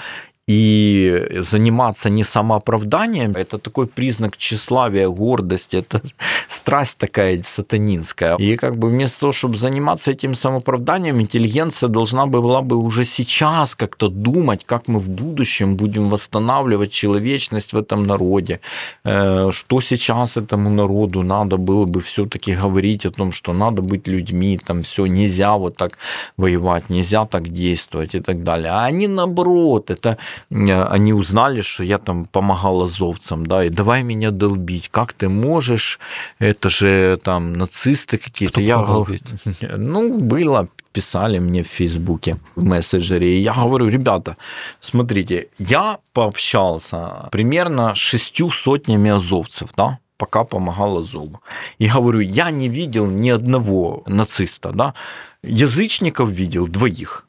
и 0.48 1.28
заниматься 1.40 2.10
не 2.10 2.24
самооправданием, 2.24 3.32
это 3.36 3.58
такой 3.58 3.86
признак 3.86 4.36
тщеславия, 4.36 5.08
гордости, 5.08 5.76
это 5.76 6.00
страсть 6.48 6.98
такая 6.98 7.40
сатанинская. 7.44 8.36
И 8.36 8.56
как 8.56 8.76
бы 8.76 8.88
вместо 8.88 9.20
того, 9.20 9.32
чтобы 9.32 9.56
заниматься 9.56 10.10
этим 10.10 10.34
самооправданием, 10.34 11.20
интеллигенция 11.20 11.88
должна 11.88 12.26
была 12.26 12.60
бы 12.62 12.76
уже 12.76 13.04
сейчас 13.04 13.76
как-то 13.76 14.08
думать, 14.08 14.62
как 14.66 14.88
мы 14.88 14.98
в 14.98 15.08
будущем 15.08 15.76
будем 15.76 16.10
восстанавливать 16.10 16.90
человечность 16.90 17.72
в 17.72 17.76
этом 17.76 18.06
народе, 18.06 18.60
э, 19.04 19.50
что 19.52 19.80
сейчас 19.80 20.36
этому 20.36 20.70
народу 20.70 21.22
надо 21.22 21.56
было 21.56 21.84
бы 21.84 22.00
все-таки 22.00 22.54
говорить 22.54 23.06
о 23.06 23.10
том, 23.12 23.30
что 23.30 23.52
надо 23.52 23.80
быть 23.80 24.08
людьми, 24.08 24.58
там 24.66 24.82
все, 24.82 25.06
нельзя 25.06 25.56
вот 25.56 25.76
так 25.76 25.98
воевать, 26.36 26.90
нельзя 26.90 27.26
так 27.26 27.48
действовать 27.48 28.14
и 28.14 28.20
так 28.20 28.42
далее. 28.42 28.72
А 28.72 28.86
они 28.86 29.06
наоборот, 29.06 29.90
это 29.90 30.18
они 30.50 31.12
узнали, 31.12 31.62
что 31.62 31.84
я 31.84 31.98
там 31.98 32.24
помогал 32.24 32.82
азовцам, 32.82 33.46
да, 33.46 33.64
и 33.64 33.68
давай 33.68 34.02
меня 34.02 34.30
долбить, 34.30 34.88
как 34.90 35.12
ты 35.12 35.28
можешь, 35.28 35.98
это 36.38 36.70
же 36.70 37.18
там 37.22 37.52
нацисты 37.52 38.18
какие-то. 38.18 38.60
Я 38.60 38.78
долбить? 38.78 39.22
Ну, 39.76 40.18
было, 40.18 40.68
писали 40.92 41.38
мне 41.38 41.62
в 41.62 41.66
Фейсбуке, 41.66 42.36
в 42.56 42.64
мессенджере. 42.64 43.38
И 43.38 43.42
я 43.42 43.54
говорю, 43.54 43.88
ребята, 43.88 44.36
смотрите, 44.80 45.48
я 45.58 45.98
пообщался 46.12 47.28
примерно 47.30 47.94
с 47.94 47.98
шестью 47.98 48.50
сотнями 48.50 49.10
азовцев, 49.10 49.70
да, 49.76 49.98
пока 50.16 50.44
помогал 50.44 50.98
Азову. 50.98 51.40
И 51.80 51.88
говорю, 51.88 52.20
я 52.20 52.50
не 52.50 52.68
видел 52.68 53.06
ни 53.06 53.30
одного 53.30 54.02
нациста, 54.06 54.72
да, 54.72 54.94
язычников 55.42 56.30
видел 56.30 56.68
двоих. 56.68 57.26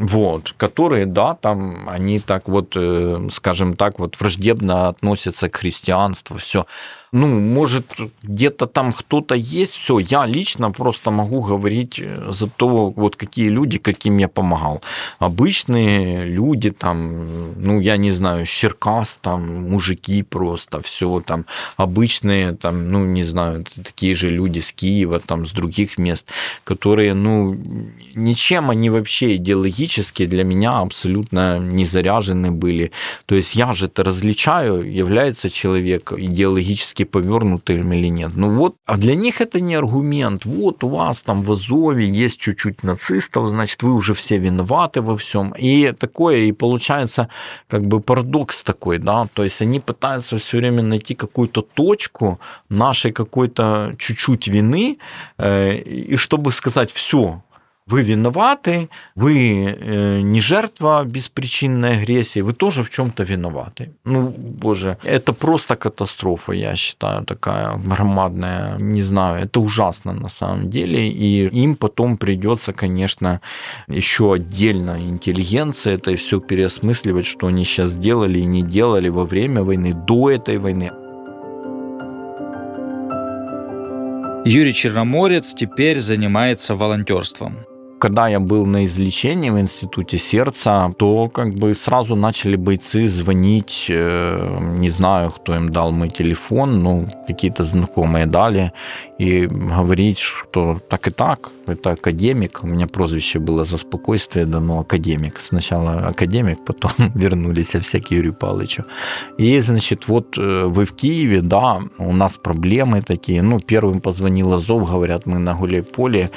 Вот, 0.00 0.54
которые, 0.56 1.04
да, 1.04 1.34
там 1.34 1.86
они 1.86 2.20
так 2.20 2.48
вот, 2.48 2.72
э, 2.74 3.28
скажем 3.30 3.76
так, 3.76 3.98
вот 3.98 4.18
враждебно 4.18 4.88
относятся 4.88 5.50
к 5.50 5.56
христианству, 5.56 6.38
все 6.38 6.64
ну, 7.12 7.26
может, 7.26 7.84
где-то 8.22 8.66
там 8.66 8.92
кто-то 8.92 9.34
есть, 9.34 9.74
все, 9.74 9.98
я 9.98 10.26
лично 10.26 10.70
просто 10.70 11.10
могу 11.10 11.42
говорить 11.42 11.98
э, 11.98 12.30
за 12.30 12.46
то, 12.46 12.90
вот 12.90 13.16
какие 13.16 13.48
люди, 13.48 13.78
каким 13.78 14.18
я 14.18 14.28
помогал. 14.28 14.80
Обычные 15.18 16.24
люди, 16.24 16.70
там, 16.70 17.52
ну, 17.56 17.80
я 17.80 17.96
не 17.96 18.12
знаю, 18.12 18.46
Черкас, 18.46 19.18
там, 19.20 19.70
мужики 19.70 20.22
просто, 20.22 20.80
все 20.80 21.20
там, 21.20 21.46
обычные, 21.76 22.52
там, 22.52 22.90
ну, 22.92 23.04
не 23.04 23.24
знаю, 23.24 23.64
такие 23.64 24.14
же 24.14 24.30
люди 24.30 24.60
с 24.60 24.72
Киева, 24.72 25.18
там, 25.18 25.46
с 25.46 25.50
других 25.50 25.98
мест, 25.98 26.28
которые, 26.62 27.14
ну, 27.14 27.56
ничем 28.14 28.70
они 28.70 28.88
вообще 28.88 29.34
идеологически 29.34 30.26
для 30.26 30.44
меня 30.44 30.78
абсолютно 30.78 31.58
не 31.58 31.84
заряжены 31.84 32.52
были. 32.52 32.92
То 33.26 33.34
есть 33.34 33.56
я 33.56 33.72
же 33.72 33.86
это 33.86 34.04
различаю, 34.04 34.82
является 34.82 35.50
человек 35.50 36.12
идеологически 36.16 36.99
политически 37.04 37.20
повернутым 37.20 37.92
или 37.92 38.10
нет. 38.10 38.32
Ну 38.36 38.56
вот, 38.56 38.74
а 38.86 38.96
для 38.96 39.14
них 39.14 39.40
это 39.40 39.60
не 39.60 39.78
аргумент. 39.78 40.46
Вот 40.46 40.84
у 40.84 40.88
вас 40.88 41.22
там 41.22 41.42
в 41.42 41.50
Азове 41.50 42.04
есть 42.04 42.40
чуть-чуть 42.40 42.84
нацистов, 42.84 43.50
значит, 43.50 43.82
вы 43.82 43.92
уже 43.92 44.14
все 44.14 44.38
виноваты 44.38 45.00
во 45.00 45.16
всем. 45.16 45.54
И 45.62 45.92
такое, 45.92 46.36
и 46.36 46.52
получается 46.52 47.28
как 47.68 47.82
бы 47.82 48.00
парадокс 48.00 48.62
такой, 48.62 48.98
да, 48.98 49.26
то 49.34 49.44
есть 49.44 49.62
они 49.62 49.80
пытаются 49.80 50.36
все 50.36 50.56
время 50.56 50.82
найти 50.82 51.14
какую-то 51.14 51.62
точку 51.62 52.38
нашей 52.70 53.12
какой-то 53.12 53.94
чуть-чуть 53.98 54.48
вины, 54.48 54.98
э, 55.38 55.76
и 55.76 56.16
чтобы 56.16 56.52
сказать, 56.52 56.90
все, 56.90 57.42
вы 57.90 58.02
виноваты, 58.02 58.88
вы 59.16 59.34
э, 59.34 60.20
не 60.20 60.40
жертва 60.40 61.04
беспричинной 61.04 62.02
агрессии, 62.02 62.42
вы 62.42 62.52
тоже 62.52 62.82
в 62.82 62.90
чем-то 62.90 63.24
виноваты. 63.24 63.90
Ну, 64.04 64.34
боже, 64.62 64.96
это 65.04 65.32
просто 65.32 65.76
катастрофа, 65.76 66.52
я 66.52 66.76
считаю, 66.76 67.24
такая 67.24 67.76
громадная. 67.76 68.76
Не 68.78 69.02
знаю, 69.02 69.44
это 69.44 69.60
ужасно 69.60 70.12
на 70.12 70.28
самом 70.28 70.70
деле. 70.70 71.08
И 71.08 71.48
им 71.62 71.74
потом 71.74 72.16
придется, 72.16 72.72
конечно, 72.72 73.40
еще 73.88 74.32
отдельно 74.34 74.96
интеллигенция 74.98 75.94
это 75.94 76.16
все 76.16 76.40
переосмысливать, 76.40 77.26
что 77.26 77.46
они 77.46 77.64
сейчас 77.64 77.96
делали 77.96 78.38
и 78.38 78.46
не 78.46 78.62
делали 78.62 79.10
во 79.10 79.24
время 79.24 79.62
войны, 79.62 79.94
до 79.94 80.30
этой 80.30 80.58
войны. 80.58 80.90
Юрий 84.46 84.72
Черноморец 84.72 85.54
теперь 85.54 86.00
занимается 86.00 86.74
волонтерством 86.74 87.69
когда 88.00 88.28
я 88.28 88.40
был 88.40 88.66
на 88.66 88.84
излечении 88.86 89.50
в 89.50 89.58
институте 89.60 90.18
сердца, 90.18 90.90
то 90.98 91.28
как 91.28 91.54
бы 91.54 91.74
сразу 91.74 92.16
начали 92.16 92.56
бойцы 92.56 93.08
звонить, 93.08 93.86
э, 93.88 94.58
не 94.78 94.90
знаю, 94.90 95.30
кто 95.30 95.54
им 95.54 95.70
дал 95.70 95.92
мой 95.92 96.08
телефон, 96.08 96.82
ну, 96.82 97.08
какие-то 97.26 97.64
знакомые 97.64 98.26
дали, 98.26 98.72
и 99.20 99.46
говорить, 99.46 100.18
что 100.18 100.80
так 100.88 101.08
и 101.08 101.10
так, 101.10 101.50
это 101.70 101.92
академик. 101.92 102.60
У 102.62 102.66
меня 102.66 102.86
прозвище 102.86 103.38
было 103.38 103.64
за 103.64 103.76
спокойствие 103.76 104.46
дано 104.46 104.80
академик. 104.80 105.40
Сначала 105.40 106.08
академик, 106.08 106.64
потом 106.64 106.90
вернулись 107.14 107.74
всякие 107.74 108.18
Юрию 108.18 108.34
Павловичу. 108.34 108.84
И, 109.38 109.60
значит, 109.60 110.08
вот 110.08 110.38
э, 110.38 110.64
вы 110.64 110.84
в 110.84 110.92
Киеве, 110.92 111.40
да, 111.42 111.80
у 111.98 112.12
нас 112.12 112.36
проблемы 112.36 113.02
такие. 113.02 113.42
Ну, 113.42 113.60
первым 113.60 114.00
позвонил 114.00 114.52
Азов, 114.52 114.90
говорят, 114.90 115.26
мы 115.26 115.38
на 115.38 115.54
Гуляйполе, 115.54 116.30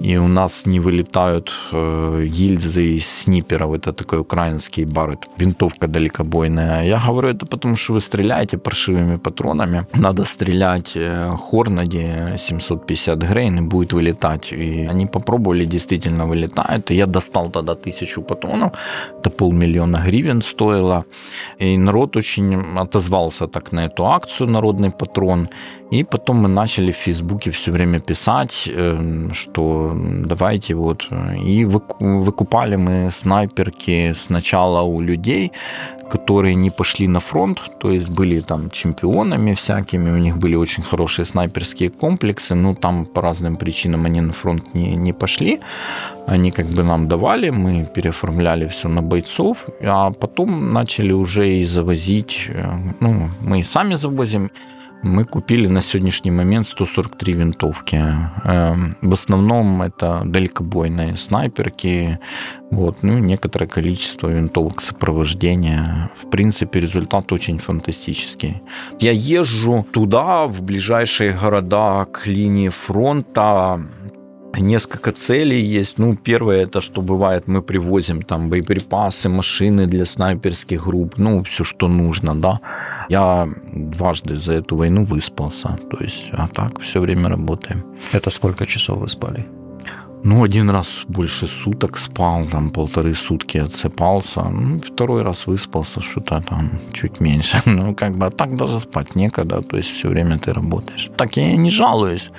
и 0.00 0.16
у 0.18 0.28
нас 0.28 0.66
не 0.66 0.80
вылетают 0.80 1.52
э, 1.72 2.26
гильзы 2.26 2.98
из 2.98 3.06
сниперов. 3.06 3.72
Это 3.72 3.92
такой 3.92 4.18
украинский 4.18 4.84
бар, 4.84 5.10
это 5.10 5.26
винтовка 5.38 5.86
далекобойная. 5.88 6.84
Я 6.84 7.00
говорю, 7.06 7.28
это 7.28 7.46
потому 7.46 7.76
что 7.76 7.94
вы 7.94 8.00
стреляете 8.00 8.56
паршивыми 8.56 9.16
патронами. 9.16 9.86
Надо 9.94 10.24
стрелять 10.24 10.92
э, 10.94 11.36
Хорнади 11.50 12.36
750 12.38 13.18
грейн 13.18 13.58
и 13.58 13.60
будет 13.60 13.92
вылетать. 13.92 14.52
И 14.52 14.69
они 14.90 15.06
попробовали, 15.06 15.64
действительно 15.64 16.26
вылетает. 16.26 16.90
И 16.90 16.94
я 16.94 17.06
достал 17.06 17.50
тогда 17.50 17.74
тысячу 17.74 18.22
патронов. 18.22 18.72
Это 19.18 19.30
полмиллиона 19.30 20.02
гривен 20.06 20.42
стоило. 20.42 21.04
И 21.58 21.78
народ 21.78 22.16
очень 22.16 22.78
отозвался 22.78 23.46
так 23.46 23.72
на 23.72 23.86
эту 23.86 24.04
акцию 24.04 24.50
«Народный 24.50 24.90
патрон». 24.90 25.48
И 25.92 26.04
потом 26.04 26.36
мы 26.36 26.48
начали 26.48 26.92
в 26.92 26.96
Фейсбуке 26.96 27.50
все 27.50 27.72
время 27.72 28.00
писать, 28.00 28.70
э, 28.76 29.28
что 29.32 29.92
давайте 30.26 30.74
вот. 30.74 31.08
И 31.46 31.64
выкупали 31.64 32.76
мы 32.76 33.10
снайперки 33.10 34.12
сначала 34.14 34.82
у 34.82 35.00
людей, 35.00 35.50
которые 36.10 36.54
не 36.54 36.70
пошли 36.70 37.08
на 37.08 37.20
фронт, 37.20 37.60
то 37.78 37.90
есть 37.90 38.08
были 38.10 38.40
там 38.40 38.70
чемпионами 38.70 39.54
всякими, 39.54 40.10
у 40.10 40.18
них 40.18 40.36
были 40.36 40.56
очень 40.56 40.82
хорошие 40.82 41.24
снайперские 41.24 41.90
комплексы, 41.90 42.54
но 42.54 42.74
там 42.74 43.06
по 43.06 43.22
разным 43.22 43.56
причинам 43.56 44.06
они 44.06 44.20
на 44.20 44.32
фронт 44.32 44.74
не, 44.74 44.96
не 44.96 45.12
пошли. 45.12 45.60
Они 46.26 46.50
как 46.50 46.66
бы 46.66 46.82
нам 46.82 47.08
давали, 47.08 47.50
мы 47.50 47.88
переоформляли 47.94 48.66
все 48.66 48.88
на 48.88 49.02
бойцов, 49.02 49.66
а 49.82 50.10
потом 50.10 50.72
начали 50.72 51.12
уже 51.12 51.54
и 51.54 51.64
завозить, 51.64 52.46
э, 52.48 52.64
ну, 53.00 53.30
мы 53.40 53.60
и 53.60 53.62
сами 53.62 53.96
завозим, 53.96 54.50
мы 55.02 55.24
купили 55.24 55.66
на 55.66 55.80
сегодняшний 55.80 56.30
момент 56.30 56.66
143 56.66 57.32
винтовки. 57.32 57.96
Эм, 58.44 58.96
в 59.00 59.12
основном 59.12 59.82
это 59.82 60.22
далекобойные 60.24 61.16
снайперки, 61.16 62.18
вот, 62.70 63.02
ну, 63.02 63.18
некоторое 63.18 63.66
количество 63.66 64.28
винтовок 64.28 64.80
сопровождения. 64.80 66.10
В 66.14 66.30
принципе, 66.30 66.80
результат 66.80 67.32
очень 67.32 67.58
фантастический. 67.58 68.62
Я 69.00 69.12
езжу 69.12 69.86
туда, 69.92 70.46
в 70.46 70.62
ближайшие 70.62 71.32
города 71.32 72.04
к 72.04 72.26
линии 72.26 72.68
фронта, 72.68 73.80
Несколько 74.58 75.12
целей 75.12 75.60
есть. 75.60 75.98
Ну, 75.98 76.16
первое, 76.16 76.62
это 76.64 76.80
что 76.80 77.02
бывает, 77.02 77.48
мы 77.48 77.62
привозим 77.62 78.22
там 78.22 78.50
боеприпасы, 78.50 79.28
машины 79.28 79.86
для 79.86 80.04
снайперских 80.04 80.84
групп, 80.84 81.18
ну, 81.18 81.42
все, 81.42 81.64
что 81.64 81.88
нужно, 81.88 82.34
да. 82.34 82.60
Я 83.08 83.48
дважды 83.72 84.36
за 84.36 84.54
эту 84.54 84.76
войну 84.76 85.04
выспался, 85.04 85.78
то 85.90 86.02
есть, 86.02 86.28
а 86.32 86.48
так 86.48 86.80
все 86.80 87.00
время 87.00 87.28
работаем. 87.28 87.84
Это 88.12 88.30
сколько 88.30 88.66
часов 88.66 88.98
вы 88.98 89.08
спали? 89.08 89.59
Ну, 90.24 90.42
один 90.42 90.70
раз 90.70 91.04
больше 91.08 91.46
суток 91.46 91.98
спал, 91.98 92.46
там 92.46 92.70
полторы 92.70 93.14
сутки 93.14 93.58
отсыпался. 93.58 94.42
Ну, 94.42 94.78
второй 94.78 95.22
раз 95.22 95.46
выспался, 95.46 96.00
что-то 96.00 96.42
там 96.48 96.70
чуть 96.92 97.20
меньше. 97.20 97.62
Ну, 97.70 97.94
как 97.94 98.16
бы, 98.16 98.26
а 98.26 98.30
так 98.30 98.56
даже 98.56 98.80
спать 98.80 99.16
некогда, 99.16 99.62
то 99.62 99.76
есть 99.76 99.90
все 99.90 100.08
время 100.08 100.38
ты 100.38 100.52
работаешь. 100.52 101.10
Так 101.16 101.36
я 101.36 101.56
не 101.56 101.70
жалуюсь. 101.70 102.30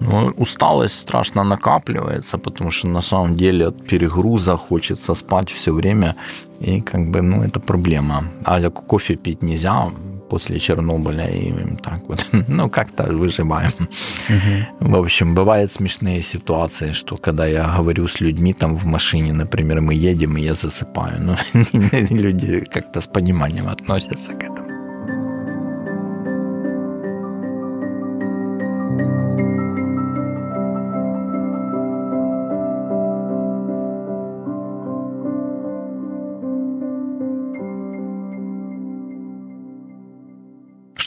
Но 0.00 0.32
усталость 0.36 0.98
страшно 0.98 1.44
накапливается, 1.44 2.38
потому 2.38 2.70
что 2.70 2.88
на 2.88 3.02
самом 3.02 3.36
деле 3.36 3.68
от 3.68 3.86
перегруза 3.86 4.56
хочется 4.56 5.14
спать 5.14 5.50
все 5.50 5.72
время. 5.72 6.14
И 6.60 6.80
как 6.80 7.10
бы, 7.10 7.22
ну, 7.22 7.42
это 7.42 7.60
проблема. 7.60 8.24
А 8.44 8.70
кофе 8.70 9.16
пить 9.16 9.42
нельзя, 9.42 9.90
после 10.34 10.58
Чернобыля, 10.58 11.26
и 11.26 11.52
так 11.76 12.00
вот, 12.08 12.26
ну, 12.48 12.68
как-то 12.68 13.04
выживаем. 13.04 13.70
Угу. 13.78 14.88
В 14.90 14.96
общем, 14.96 15.34
бывают 15.34 15.70
смешные 15.70 16.22
ситуации, 16.22 16.92
что 16.92 17.16
когда 17.16 17.46
я 17.46 17.76
говорю 17.76 18.08
с 18.08 18.20
людьми 18.20 18.52
там 18.52 18.74
в 18.74 18.84
машине, 18.84 19.32
например, 19.32 19.80
мы 19.80 19.94
едем, 19.94 20.36
и 20.36 20.40
я 20.40 20.54
засыпаю, 20.54 21.20
ну, 21.20 21.36
люди 22.10 22.64
как-то 22.74 23.00
с 23.00 23.06
пониманием 23.06 23.68
относятся 23.68 24.32
к 24.32 24.42
этому. 24.42 24.73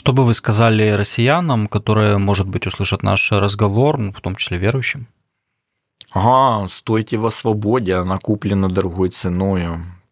Что 0.08 0.14
бы 0.14 0.24
вы 0.24 0.32
сказали 0.32 0.88
россиянам, 0.88 1.66
которые, 1.66 2.16
может 2.16 2.48
быть, 2.48 2.66
услышат 2.66 3.02
наш 3.02 3.30
разговор, 3.30 3.98
ну, 3.98 4.10
в 4.10 4.22
том 4.22 4.36
числе 4.36 4.56
верующим? 4.56 5.06
Ага, 6.12 6.66
стойте 6.70 7.18
во 7.18 7.30
свободе, 7.30 7.96
она 7.96 8.16
куплена 8.16 8.68
дорогой 8.68 9.10
ценой. 9.10 9.64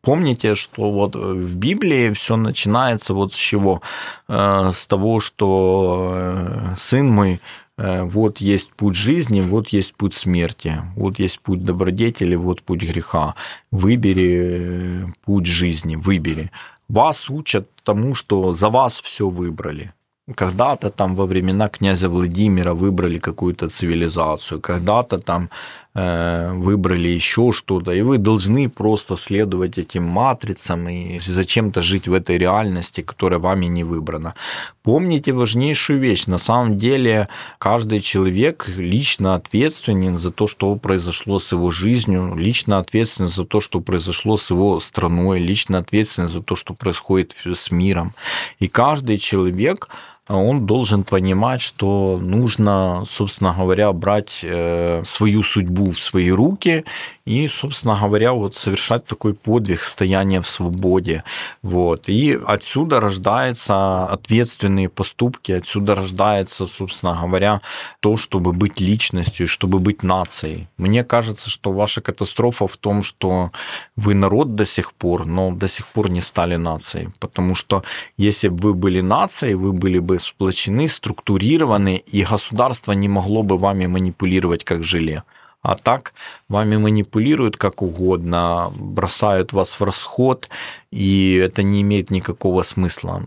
Помните, 0.02 0.54
что 0.54 0.92
вот 0.92 1.16
в 1.16 1.56
Библии 1.56 2.12
все 2.12 2.36
начинается 2.36 3.14
вот 3.14 3.32
с 3.32 3.36
чего? 3.36 3.80
Э, 4.28 4.70
с 4.70 4.86
того, 4.86 5.20
что 5.20 6.12
э, 6.14 6.74
сын 6.76 7.08
мой 7.08 7.40
э, 7.78 8.02
вот 8.02 8.36
есть 8.42 8.74
путь 8.74 8.96
жизни, 8.96 9.40
вот 9.40 9.68
есть 9.68 9.94
путь 9.94 10.12
смерти, 10.12 10.82
вот 10.94 11.18
есть 11.18 11.40
путь 11.40 11.62
добродетели, 11.62 12.34
вот 12.34 12.60
путь 12.60 12.82
греха. 12.82 13.34
Выбери 13.70 15.10
путь 15.24 15.46
жизни, 15.46 15.96
выбери. 15.96 16.50
Вас 16.88 17.30
учат 17.30 17.68
тому, 17.82 18.14
что 18.14 18.52
за 18.52 18.68
вас 18.68 19.00
все 19.00 19.28
выбрали. 19.28 19.92
Когда-то 20.34 20.90
там 20.90 21.14
во 21.14 21.26
времена 21.26 21.68
князя 21.68 22.08
Владимира 22.08 22.74
выбрали 22.74 23.18
какую-то 23.18 23.68
цивилизацию, 23.68 24.60
когда-то 24.60 25.18
там 25.18 25.50
выбрали 25.96 27.08
еще 27.08 27.52
что-то, 27.52 27.92
и 27.92 28.02
вы 28.02 28.18
должны 28.18 28.68
просто 28.68 29.16
следовать 29.16 29.78
этим 29.78 30.02
матрицам 30.02 30.86
и 30.88 31.18
зачем-то 31.18 31.80
жить 31.80 32.06
в 32.06 32.12
этой 32.12 32.36
реальности, 32.36 33.00
которая 33.00 33.38
вами 33.38 33.64
не 33.66 33.82
выбрана. 33.82 34.34
Помните 34.82 35.32
важнейшую 35.32 35.98
вещь. 35.98 36.26
На 36.26 36.38
самом 36.38 36.76
деле 36.76 37.28
каждый 37.58 38.00
человек 38.00 38.68
лично 38.76 39.36
ответственен 39.36 40.18
за 40.18 40.30
то, 40.30 40.48
что 40.48 40.76
произошло 40.76 41.38
с 41.38 41.52
его 41.52 41.70
жизнью, 41.70 42.34
лично 42.36 42.78
ответственен 42.78 43.30
за 43.30 43.44
то, 43.44 43.62
что 43.62 43.80
произошло 43.80 44.36
с 44.36 44.50
его 44.50 44.80
страной, 44.80 45.38
лично 45.38 45.78
ответственен 45.78 46.28
за 46.28 46.42
то, 46.42 46.56
что 46.56 46.74
происходит 46.74 47.34
с 47.44 47.70
миром. 47.70 48.12
И 48.58 48.68
каждый 48.68 49.16
человек 49.16 49.88
он 50.28 50.66
должен 50.66 51.04
понимать, 51.04 51.62
что 51.62 52.18
нужно, 52.20 53.04
собственно 53.08 53.54
говоря, 53.54 53.92
брать 53.92 54.40
э, 54.42 55.02
свою 55.04 55.42
судьбу 55.44 55.92
в 55.92 56.00
свои 56.00 56.30
руки 56.30 56.84
и, 57.24 57.48
собственно 57.48 57.96
говоря, 58.00 58.32
вот 58.32 58.56
совершать 58.56 59.06
такой 59.06 59.34
подвиг 59.34 59.84
стояния 59.84 60.40
в 60.40 60.48
свободе. 60.48 61.22
Вот. 61.62 62.08
И 62.08 62.38
отсюда 62.46 63.00
рождаются 63.00 64.06
ответственные 64.06 64.88
поступки, 64.88 65.52
отсюда 65.52 65.94
рождается, 65.94 66.66
собственно 66.66 67.16
говоря, 67.20 67.60
то, 68.00 68.16
чтобы 68.16 68.52
быть 68.52 68.80
личностью, 68.80 69.46
чтобы 69.46 69.78
быть 69.78 70.02
нацией. 70.02 70.66
Мне 70.76 71.04
кажется, 71.04 71.50
что 71.50 71.72
ваша 71.72 72.00
катастрофа 72.00 72.66
в 72.66 72.76
том, 72.76 73.04
что 73.04 73.50
вы 73.96 74.14
народ 74.14 74.56
до 74.56 74.64
сих 74.64 74.92
пор, 74.92 75.26
но 75.26 75.52
до 75.52 75.68
сих 75.68 75.86
пор 75.86 76.10
не 76.10 76.20
стали 76.20 76.56
нацией. 76.56 77.10
Потому 77.20 77.54
что 77.54 77.84
если 78.16 78.48
бы 78.48 78.68
вы 78.68 78.74
были 78.74 79.00
нацией, 79.00 79.54
вы 79.54 79.72
были 79.72 80.00
бы 80.00 80.15
сплочены, 80.18 80.88
структурированы, 80.88 81.96
и 81.96 82.24
государство 82.24 82.92
не 82.92 83.08
могло 83.08 83.42
бы 83.42 83.58
вами 83.58 83.86
манипулировать 83.86 84.64
как 84.64 84.82
желе. 84.82 85.22
А 85.62 85.74
так 85.74 86.14
вами 86.48 86.76
манипулируют 86.76 87.56
как 87.56 87.82
угодно, 87.82 88.72
бросают 88.76 89.52
вас 89.52 89.80
в 89.80 89.82
расход, 89.82 90.48
и 90.92 91.34
это 91.34 91.62
не 91.62 91.82
имеет 91.82 92.10
никакого 92.10 92.62
смысла. 92.62 93.24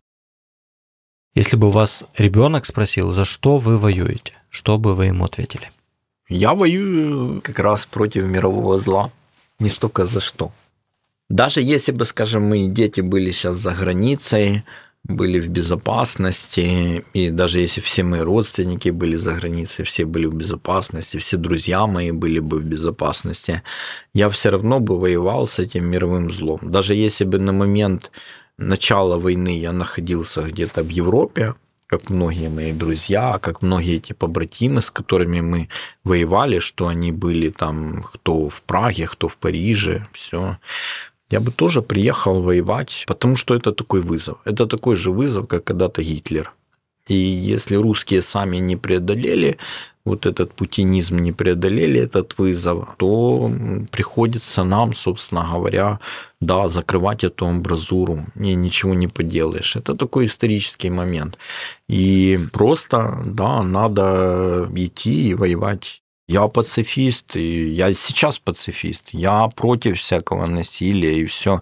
Если 1.35 1.57
бы 1.57 1.67
у 1.67 1.71
вас 1.71 2.05
ребенок 2.17 2.65
спросил, 2.65 3.11
за 3.11 3.25
что 3.25 3.57
вы 3.57 3.77
воюете, 3.77 4.33
что 4.49 4.77
бы 4.77 4.95
вы 4.95 5.05
ему 5.07 5.25
ответили? 5.25 5.69
Я 6.27 6.53
воюю 6.53 7.41
как 7.41 7.59
раз 7.59 7.85
против 7.85 8.25
мирового 8.25 8.77
зла, 8.79 9.11
не 9.59 9.69
столько 9.69 10.05
за 10.05 10.19
что. 10.19 10.51
Даже 11.29 11.61
если 11.61 11.91
бы, 11.91 12.05
скажем, 12.05 12.49
мои 12.49 12.67
дети 12.67 13.01
были 13.01 13.31
сейчас 13.31 13.57
за 13.57 13.71
границей, 13.71 14.63
были 15.03 15.39
в 15.39 15.49
безопасности, 15.49 17.03
и 17.13 17.29
даже 17.31 17.59
если 17.59 17.81
все 17.81 18.03
мои 18.03 18.21
родственники 18.21 18.89
были 18.89 19.15
за 19.15 19.33
границей, 19.33 19.85
все 19.85 20.05
были 20.05 20.25
в 20.25 20.35
безопасности, 20.35 21.17
все 21.17 21.37
друзья 21.37 21.87
мои 21.87 22.11
были 22.11 22.39
бы 22.39 22.59
в 22.59 22.65
безопасности, 22.65 23.63
я 24.13 24.29
все 24.29 24.49
равно 24.49 24.79
бы 24.79 24.99
воевал 24.99 25.47
с 25.47 25.59
этим 25.59 25.89
мировым 25.89 26.31
злом. 26.31 26.59
Даже 26.61 26.93
если 26.93 27.25
бы 27.25 27.39
на 27.39 27.53
момент 27.53 28.11
начала 28.57 29.17
войны 29.17 29.57
я 29.57 29.71
находился 29.71 30.41
где-то 30.41 30.83
в 30.83 30.89
Европе, 30.89 31.55
как 31.89 32.11
многие 32.11 32.49
мои 32.49 32.71
друзья, 32.71 33.39
как 33.39 33.63
многие 33.63 33.95
эти 33.95 34.13
побратимы, 34.13 34.83
с 34.83 34.91
которыми 34.91 35.41
мы 35.41 35.69
воевали, 36.03 36.59
что 36.59 36.87
они 36.87 37.11
были 37.11 37.49
там, 37.49 38.03
кто 38.03 38.47
в 38.47 38.61
Праге, 38.61 39.07
кто 39.07 39.27
в 39.27 39.37
Париже, 39.37 40.07
все. 40.13 40.59
Я 41.31 41.39
бы 41.39 41.51
тоже 41.51 41.81
приехал 41.81 42.41
воевать, 42.41 43.03
потому 43.07 43.35
что 43.35 43.55
это 43.55 43.71
такой 43.71 44.01
вызов. 44.01 44.37
Это 44.45 44.65
такой 44.65 44.95
же 44.95 45.11
вызов, 45.11 45.47
как 45.47 45.63
когда-то 45.63 46.01
Гитлер. 46.01 46.53
И 47.07 47.15
если 47.15 47.75
русские 47.75 48.21
сами 48.21 48.57
не 48.57 48.77
преодолели 48.77 49.57
вот 50.05 50.25
этот 50.25 50.53
путинизм, 50.53 51.17
не 51.17 51.31
преодолели 51.31 52.01
этот 52.01 52.37
вызов, 52.37 52.87
то 52.97 53.51
приходится 53.91 54.63
нам, 54.63 54.93
собственно 54.93 55.47
говоря, 55.53 55.99
да, 56.41 56.67
закрывать 56.67 57.23
эту 57.23 57.45
амбразуру. 57.45 58.25
И 58.35 58.55
ничего 58.55 58.93
не 58.95 59.07
поделаешь. 59.07 59.75
Это 59.75 59.95
такой 59.95 60.25
исторический 60.25 60.89
момент. 60.89 61.37
И 61.89 62.39
просто, 62.51 63.21
да, 63.25 63.61
надо 63.61 64.67
идти 64.75 65.29
и 65.29 65.35
воевать 65.35 66.01
я 66.29 66.47
пацифист, 66.47 67.35
и 67.35 67.71
я 67.71 67.91
сейчас 67.93 68.37
пацифист. 68.37 69.09
Я 69.13 69.49
против 69.55 69.97
всякого 69.97 70.45
насилия 70.45 71.19
и 71.19 71.25
все. 71.25 71.61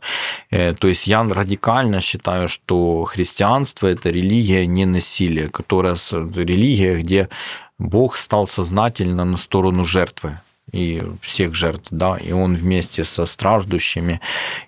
Э, 0.52 0.74
то 0.74 0.88
есть 0.88 1.08
я 1.08 1.24
радикально 1.24 2.02
считаю, 2.02 2.50
что 2.50 3.06
христианство 3.06 3.88
это 3.88 4.10
религия 4.10 4.68
не 4.68 4.86
насилия, 4.86 5.48
которая 5.48 5.96
религия, 6.12 6.98
где 6.98 7.30
Бог 7.80 8.18
стал 8.18 8.46
сознательно 8.48 9.24
на 9.24 9.38
сторону 9.38 9.86
жертвы 9.86 10.40
и 10.72 11.02
всех 11.22 11.56
жертв, 11.56 11.88
да, 11.92 12.18
и 12.18 12.32
он 12.32 12.56
вместе 12.56 13.04
со 13.04 13.26
страждущими, 13.26 14.20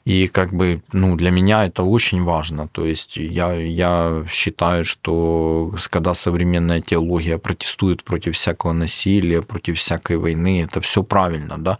и 0.05 0.27
как 0.27 0.53
бы, 0.53 0.81
ну, 0.93 1.15
для 1.15 1.31
меня 1.31 1.65
это 1.65 1.83
очень 1.83 2.23
важно, 2.23 2.67
то 2.67 2.85
есть 2.85 3.17
я, 3.17 3.53
я 3.53 4.25
считаю, 4.31 4.85
что 4.85 5.73
когда 5.89 6.13
современная 6.13 6.81
теология 6.81 7.37
протестует 7.37 8.03
против 8.03 8.35
всякого 8.35 8.73
насилия, 8.73 9.41
против 9.41 9.77
всякой 9.77 10.17
войны, 10.17 10.63
это 10.63 10.79
все 10.81 11.03
правильно, 11.03 11.57
да, 11.57 11.79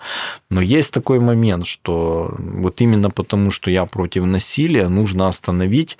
но 0.49 0.61
есть 0.61 0.93
такой 0.93 1.19
момент, 1.19 1.65
что 1.65 2.35
вот 2.37 2.81
именно 2.81 3.09
потому, 3.09 3.51
что 3.51 3.71
я 3.71 3.85
против 3.85 4.25
насилия, 4.25 4.89
нужно 4.89 5.27
остановить 5.27 5.97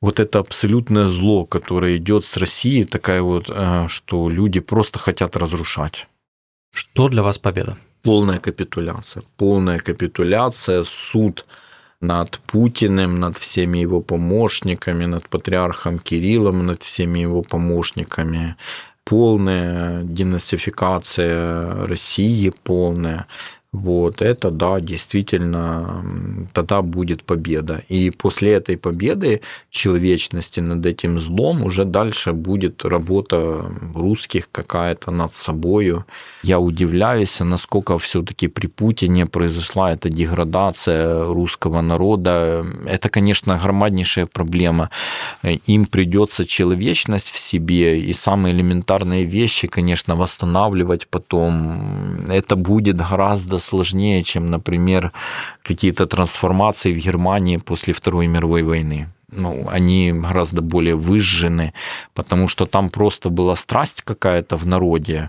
вот 0.00 0.20
это 0.20 0.40
абсолютное 0.40 1.06
зло, 1.06 1.46
которое 1.46 1.96
идет 1.96 2.24
с 2.24 2.36
России, 2.36 2.84
такая 2.84 3.22
вот, 3.22 3.46
э, 3.48 3.86
что 3.88 4.28
люди 4.28 4.60
просто 4.60 4.98
хотят 4.98 5.36
разрушать. 5.36 6.06
Что 6.74 7.08
для 7.08 7.22
вас 7.22 7.38
победа? 7.38 7.76
Полная 8.02 8.40
капитуляция. 8.40 9.22
Полная 9.36 9.78
капитуляция, 9.78 10.84
суд 10.84 11.46
над 12.00 12.40
Путиным, 12.46 13.20
над 13.20 13.38
всеми 13.38 13.78
его 13.78 14.00
помощниками, 14.00 15.06
над 15.06 15.28
патриархом 15.28 15.98
Кириллом, 16.00 16.66
над 16.66 16.82
всеми 16.82 17.20
его 17.20 17.42
помощниками. 17.42 18.56
Полная 19.04 20.02
денацификация 20.02 21.86
России, 21.86 22.52
полная. 22.64 23.26
Вот 23.74 24.22
это, 24.22 24.52
да, 24.52 24.78
действительно, 24.80 26.04
тогда 26.52 26.80
будет 26.80 27.24
победа. 27.24 27.82
И 27.88 28.10
после 28.10 28.52
этой 28.52 28.76
победы 28.76 29.40
человечности 29.70 30.60
над 30.60 30.86
этим 30.86 31.18
злом 31.18 31.64
уже 31.64 31.84
дальше 31.84 32.32
будет 32.32 32.84
работа 32.84 33.66
русских 33.94 34.48
какая-то 34.52 35.10
над 35.10 35.34
собою. 35.34 36.04
Я 36.44 36.60
удивляюсь, 36.60 37.40
насколько 37.40 37.98
все-таки 37.98 38.46
при 38.46 38.68
Путине 38.68 39.26
произошла 39.26 39.92
эта 39.92 40.08
деградация 40.08 41.24
русского 41.24 41.80
народа. 41.80 42.64
Это, 42.86 43.08
конечно, 43.08 43.58
громаднейшая 43.58 44.26
проблема. 44.26 44.90
Им 45.66 45.86
придется 45.86 46.46
человечность 46.46 47.32
в 47.32 47.38
себе 47.38 47.98
и 47.98 48.12
самые 48.12 48.54
элементарные 48.54 49.24
вещи, 49.24 49.66
конечно, 49.66 50.14
восстанавливать 50.14 51.08
потом. 51.08 52.28
Это 52.30 52.54
будет 52.54 52.98
гораздо 52.98 53.58
сложнее, 53.64 54.22
чем, 54.22 54.50
например, 54.50 55.12
какие-то 55.62 56.06
трансформации 56.06 56.92
в 56.92 57.04
Германии 57.04 57.56
после 57.56 57.92
Второй 57.92 58.26
мировой 58.26 58.62
войны. 58.62 59.08
Ну, 59.36 59.66
они 59.68 60.12
гораздо 60.12 60.62
более 60.62 60.94
выжжены, 60.94 61.72
потому 62.14 62.48
что 62.48 62.66
там 62.66 62.88
просто 62.88 63.30
была 63.30 63.56
страсть 63.56 64.02
какая-то 64.02 64.56
в 64.56 64.66
народе, 64.66 65.28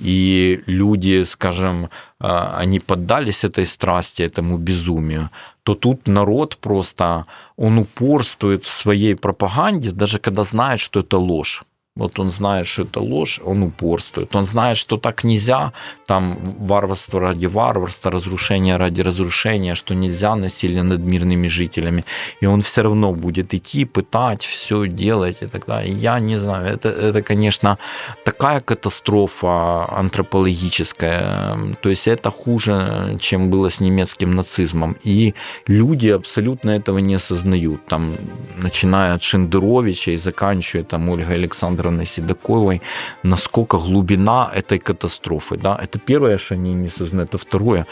и 0.00 0.62
люди, 0.66 1.24
скажем, 1.24 1.88
а, 2.20 2.58
они 2.58 2.80
поддались 2.80 3.44
этой 3.44 3.64
страсти, 3.66 4.22
этому 4.22 4.58
безумию, 4.58 5.30
то 5.62 5.74
тут 5.74 6.08
народ 6.08 6.56
просто, 6.56 7.24
он 7.56 7.78
упорствует 7.78 8.64
в 8.64 8.70
своей 8.70 9.14
пропаганде, 9.14 9.92
даже 9.92 10.18
когда 10.18 10.44
знает, 10.44 10.80
что 10.80 11.00
это 11.00 11.18
ложь. 11.18 11.62
Вот 11.98 12.20
он 12.20 12.30
знает, 12.30 12.66
что 12.66 12.82
это 12.82 13.00
ложь, 13.00 13.40
он 13.44 13.62
упорствует. 13.62 14.36
Он 14.36 14.44
знает, 14.44 14.76
что 14.76 14.96
так 14.96 15.24
нельзя, 15.24 15.72
там 16.06 16.38
варварство 16.60 17.20
ради 17.20 17.46
варварства, 17.46 18.12
разрушение 18.12 18.76
ради 18.76 19.00
разрушения, 19.00 19.74
что 19.74 19.94
нельзя 19.94 20.36
насилие 20.36 20.84
над 20.84 21.00
мирными 21.00 21.48
жителями. 21.48 22.04
И 22.40 22.46
он 22.46 22.62
все 22.62 22.82
равно 22.82 23.12
будет 23.12 23.52
идти, 23.52 23.84
пытать, 23.84 24.44
все 24.44 24.86
делать 24.86 25.38
и 25.42 25.46
так 25.46 25.66
далее. 25.66 25.92
Я 25.92 26.20
не 26.20 26.38
знаю, 26.38 26.66
это, 26.66 26.88
это 26.88 27.20
конечно, 27.22 27.78
такая 28.24 28.60
катастрофа 28.60 29.86
антропологическая. 29.90 31.58
То 31.82 31.88
есть 31.88 32.06
это 32.06 32.30
хуже, 32.30 33.18
чем 33.20 33.50
было 33.50 33.70
с 33.70 33.80
немецким 33.80 34.36
нацизмом. 34.36 34.96
И 35.02 35.34
люди 35.66 36.08
абсолютно 36.08 36.70
этого 36.70 36.98
не 36.98 37.16
осознают. 37.16 37.86
Там, 37.86 38.14
начиная 38.56 39.14
от 39.14 39.22
Шендеровича 39.22 40.12
и 40.12 40.16
заканчивая 40.16 40.84
там 40.84 41.08
Ольгой 41.08 41.34
Александровной 41.34 41.87
Александровной 41.88 42.06
Седоковой, 42.06 42.82
насколько 43.22 43.78
глубина 43.78 44.50
этой 44.54 44.78
катастрофы. 44.78 45.56
Да? 45.56 45.78
Это 45.82 45.98
первое, 45.98 46.38
что 46.38 46.54
они 46.54 46.74
не 46.74 46.86
осознают. 46.86 47.28
Это 47.28 47.38
второе, 47.38 47.86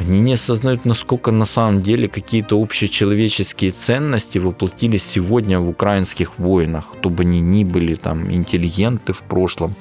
они 0.00 0.20
не 0.20 0.34
осознают, 0.34 0.84
насколько 0.84 1.32
на 1.32 1.46
самом 1.46 1.82
деле 1.82 2.08
какие-то 2.08 2.56
общечеловеческие 2.56 3.70
ценности 3.70 4.38
воплотились 4.38 5.04
сегодня 5.04 5.58
в 5.58 5.68
украинских 5.68 6.38
войнах, 6.38 6.84
кто 6.92 7.10
бы 7.10 7.22
они 7.22 7.40
ни 7.40 7.64
были, 7.64 7.94
там, 7.94 8.30
интеллигенты 8.30 9.12
в 9.12 9.22
прошлом 9.22 9.74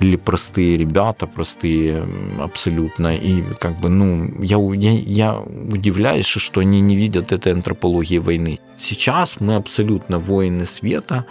или 0.00 0.16
простые 0.16 0.78
ребята, 0.78 1.26
простые 1.26 2.06
абсолютно. 2.38 3.16
И 3.16 3.42
как 3.60 3.80
бы, 3.80 3.88
ну, 3.88 4.42
я, 4.42 4.58
я, 4.74 4.92
я 4.92 5.40
удивляюсь, 5.72 6.26
что 6.26 6.60
они 6.60 6.80
не 6.80 6.96
видят 6.96 7.32
этой 7.32 7.52
антропологии 7.52 8.18
войны. 8.18 8.58
Сейчас 8.76 9.40
мы 9.40 9.56
абсолютно 9.56 10.18
воины 10.18 10.64
света, 10.64 11.24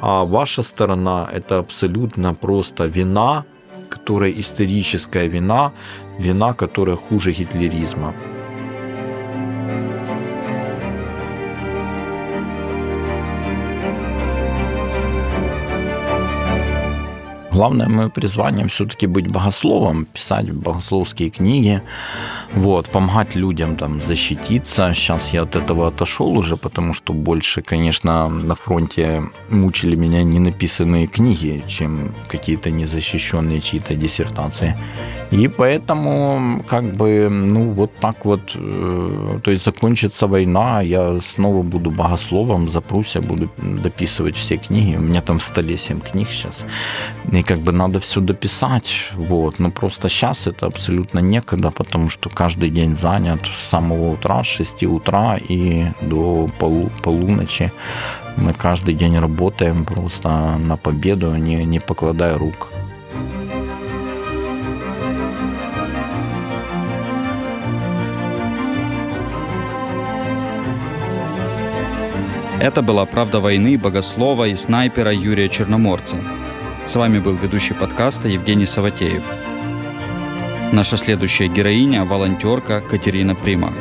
а 0.00 0.24
ваша 0.24 0.62
сторона– 0.62 1.28
это 1.32 1.58
абсолютно 1.58 2.34
просто 2.34 2.86
вина, 2.86 3.44
которая 3.88 4.30
историческая 4.30 5.28
вина, 5.28 5.72
вина, 6.18 6.52
которая 6.52 6.96
хуже 6.96 7.32
гитлеризма. 7.32 8.14
Главное 17.58 17.88
мое 17.88 18.08
призвание 18.08 18.68
все-таки 18.68 19.08
быть 19.08 19.32
богословом, 19.32 20.04
писать 20.04 20.52
богословские 20.52 21.28
книги, 21.28 21.82
вот, 22.54 22.88
помогать 22.88 23.34
людям 23.34 23.74
там 23.76 24.00
защититься. 24.00 24.92
Сейчас 24.94 25.32
я 25.32 25.42
от 25.42 25.56
этого 25.56 25.88
отошел 25.88 26.38
уже, 26.38 26.56
потому 26.56 26.94
что 26.94 27.12
больше, 27.12 27.62
конечно, 27.62 28.28
на 28.28 28.54
фронте 28.54 29.22
мучили 29.50 29.96
меня 29.96 30.22
не 30.22 30.38
написанные 30.38 31.08
книги, 31.08 31.64
чем 31.66 32.14
какие-то 32.28 32.70
незащищенные 32.70 33.60
чьи-то 33.60 33.96
диссертации. 33.96 34.76
И 35.32 35.48
поэтому, 35.48 36.62
как 36.68 36.84
бы, 36.84 37.28
ну, 37.28 37.70
вот 37.70 37.90
так 38.00 38.24
вот, 38.24 38.52
э, 38.54 39.40
то 39.42 39.50
есть 39.50 39.64
закончится 39.64 40.28
война, 40.28 40.80
я 40.80 41.18
снова 41.20 41.62
буду 41.62 41.90
богословом, 41.90 42.68
запрусь, 42.68 43.16
я 43.16 43.20
буду 43.20 43.48
дописывать 43.58 44.36
все 44.36 44.58
книги. 44.58 44.96
У 44.96 45.00
меня 45.00 45.20
там 45.20 45.38
в 45.38 45.42
столе 45.42 45.76
7 45.76 46.00
книг 46.00 46.28
сейчас. 46.30 46.64
И 47.32 47.42
как 47.48 47.60
бы 47.60 47.72
надо 47.72 47.98
все 47.98 48.20
дописать, 48.20 49.10
вот. 49.14 49.58
Но 49.58 49.70
просто 49.70 50.10
сейчас 50.10 50.46
это 50.46 50.66
абсолютно 50.66 51.20
некогда, 51.20 51.70
потому 51.70 52.10
что 52.10 52.28
каждый 52.28 52.68
день 52.68 52.94
занят 52.94 53.40
с 53.56 53.62
самого 53.62 54.10
утра, 54.12 54.42
с 54.42 54.46
6 54.46 54.82
утра 54.84 55.38
и 55.38 55.86
до 56.02 56.50
полу, 56.58 56.90
полуночи. 57.02 57.72
Мы 58.36 58.52
каждый 58.52 58.94
день 58.94 59.18
работаем 59.18 59.86
просто 59.86 60.58
на 60.58 60.76
победу, 60.76 61.34
не, 61.36 61.64
не 61.64 61.80
покладая 61.80 62.36
рук. 62.36 62.70
Это 72.60 72.82
была 72.82 73.06
«Правда 73.06 73.40
войны» 73.40 73.78
богослова 73.78 74.48
и 74.48 74.56
снайпера 74.56 75.12
Юрия 75.14 75.48
Черноморца. 75.48 76.18
С 76.88 76.96
вами 76.96 77.18
был 77.18 77.36
ведущий 77.36 77.74
подкаста 77.74 78.28
Евгений 78.28 78.64
Саватеев. 78.64 79.22
Наша 80.72 80.96
следующая 80.96 81.48
героиня– 81.48 82.02
волонтерка 82.06 82.80
Катерина 82.80 83.34
Примак. 83.34 83.74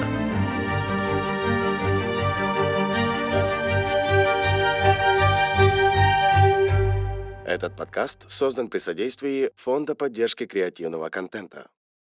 Этот 7.45 7.77
подкаст 7.77 8.29
создан 8.29 8.67
при 8.67 8.79
содействии 8.79 9.51
Фонда 9.55 9.95
поддержки 9.95 10.45
креативного 10.45 11.07
контента. 11.07 11.69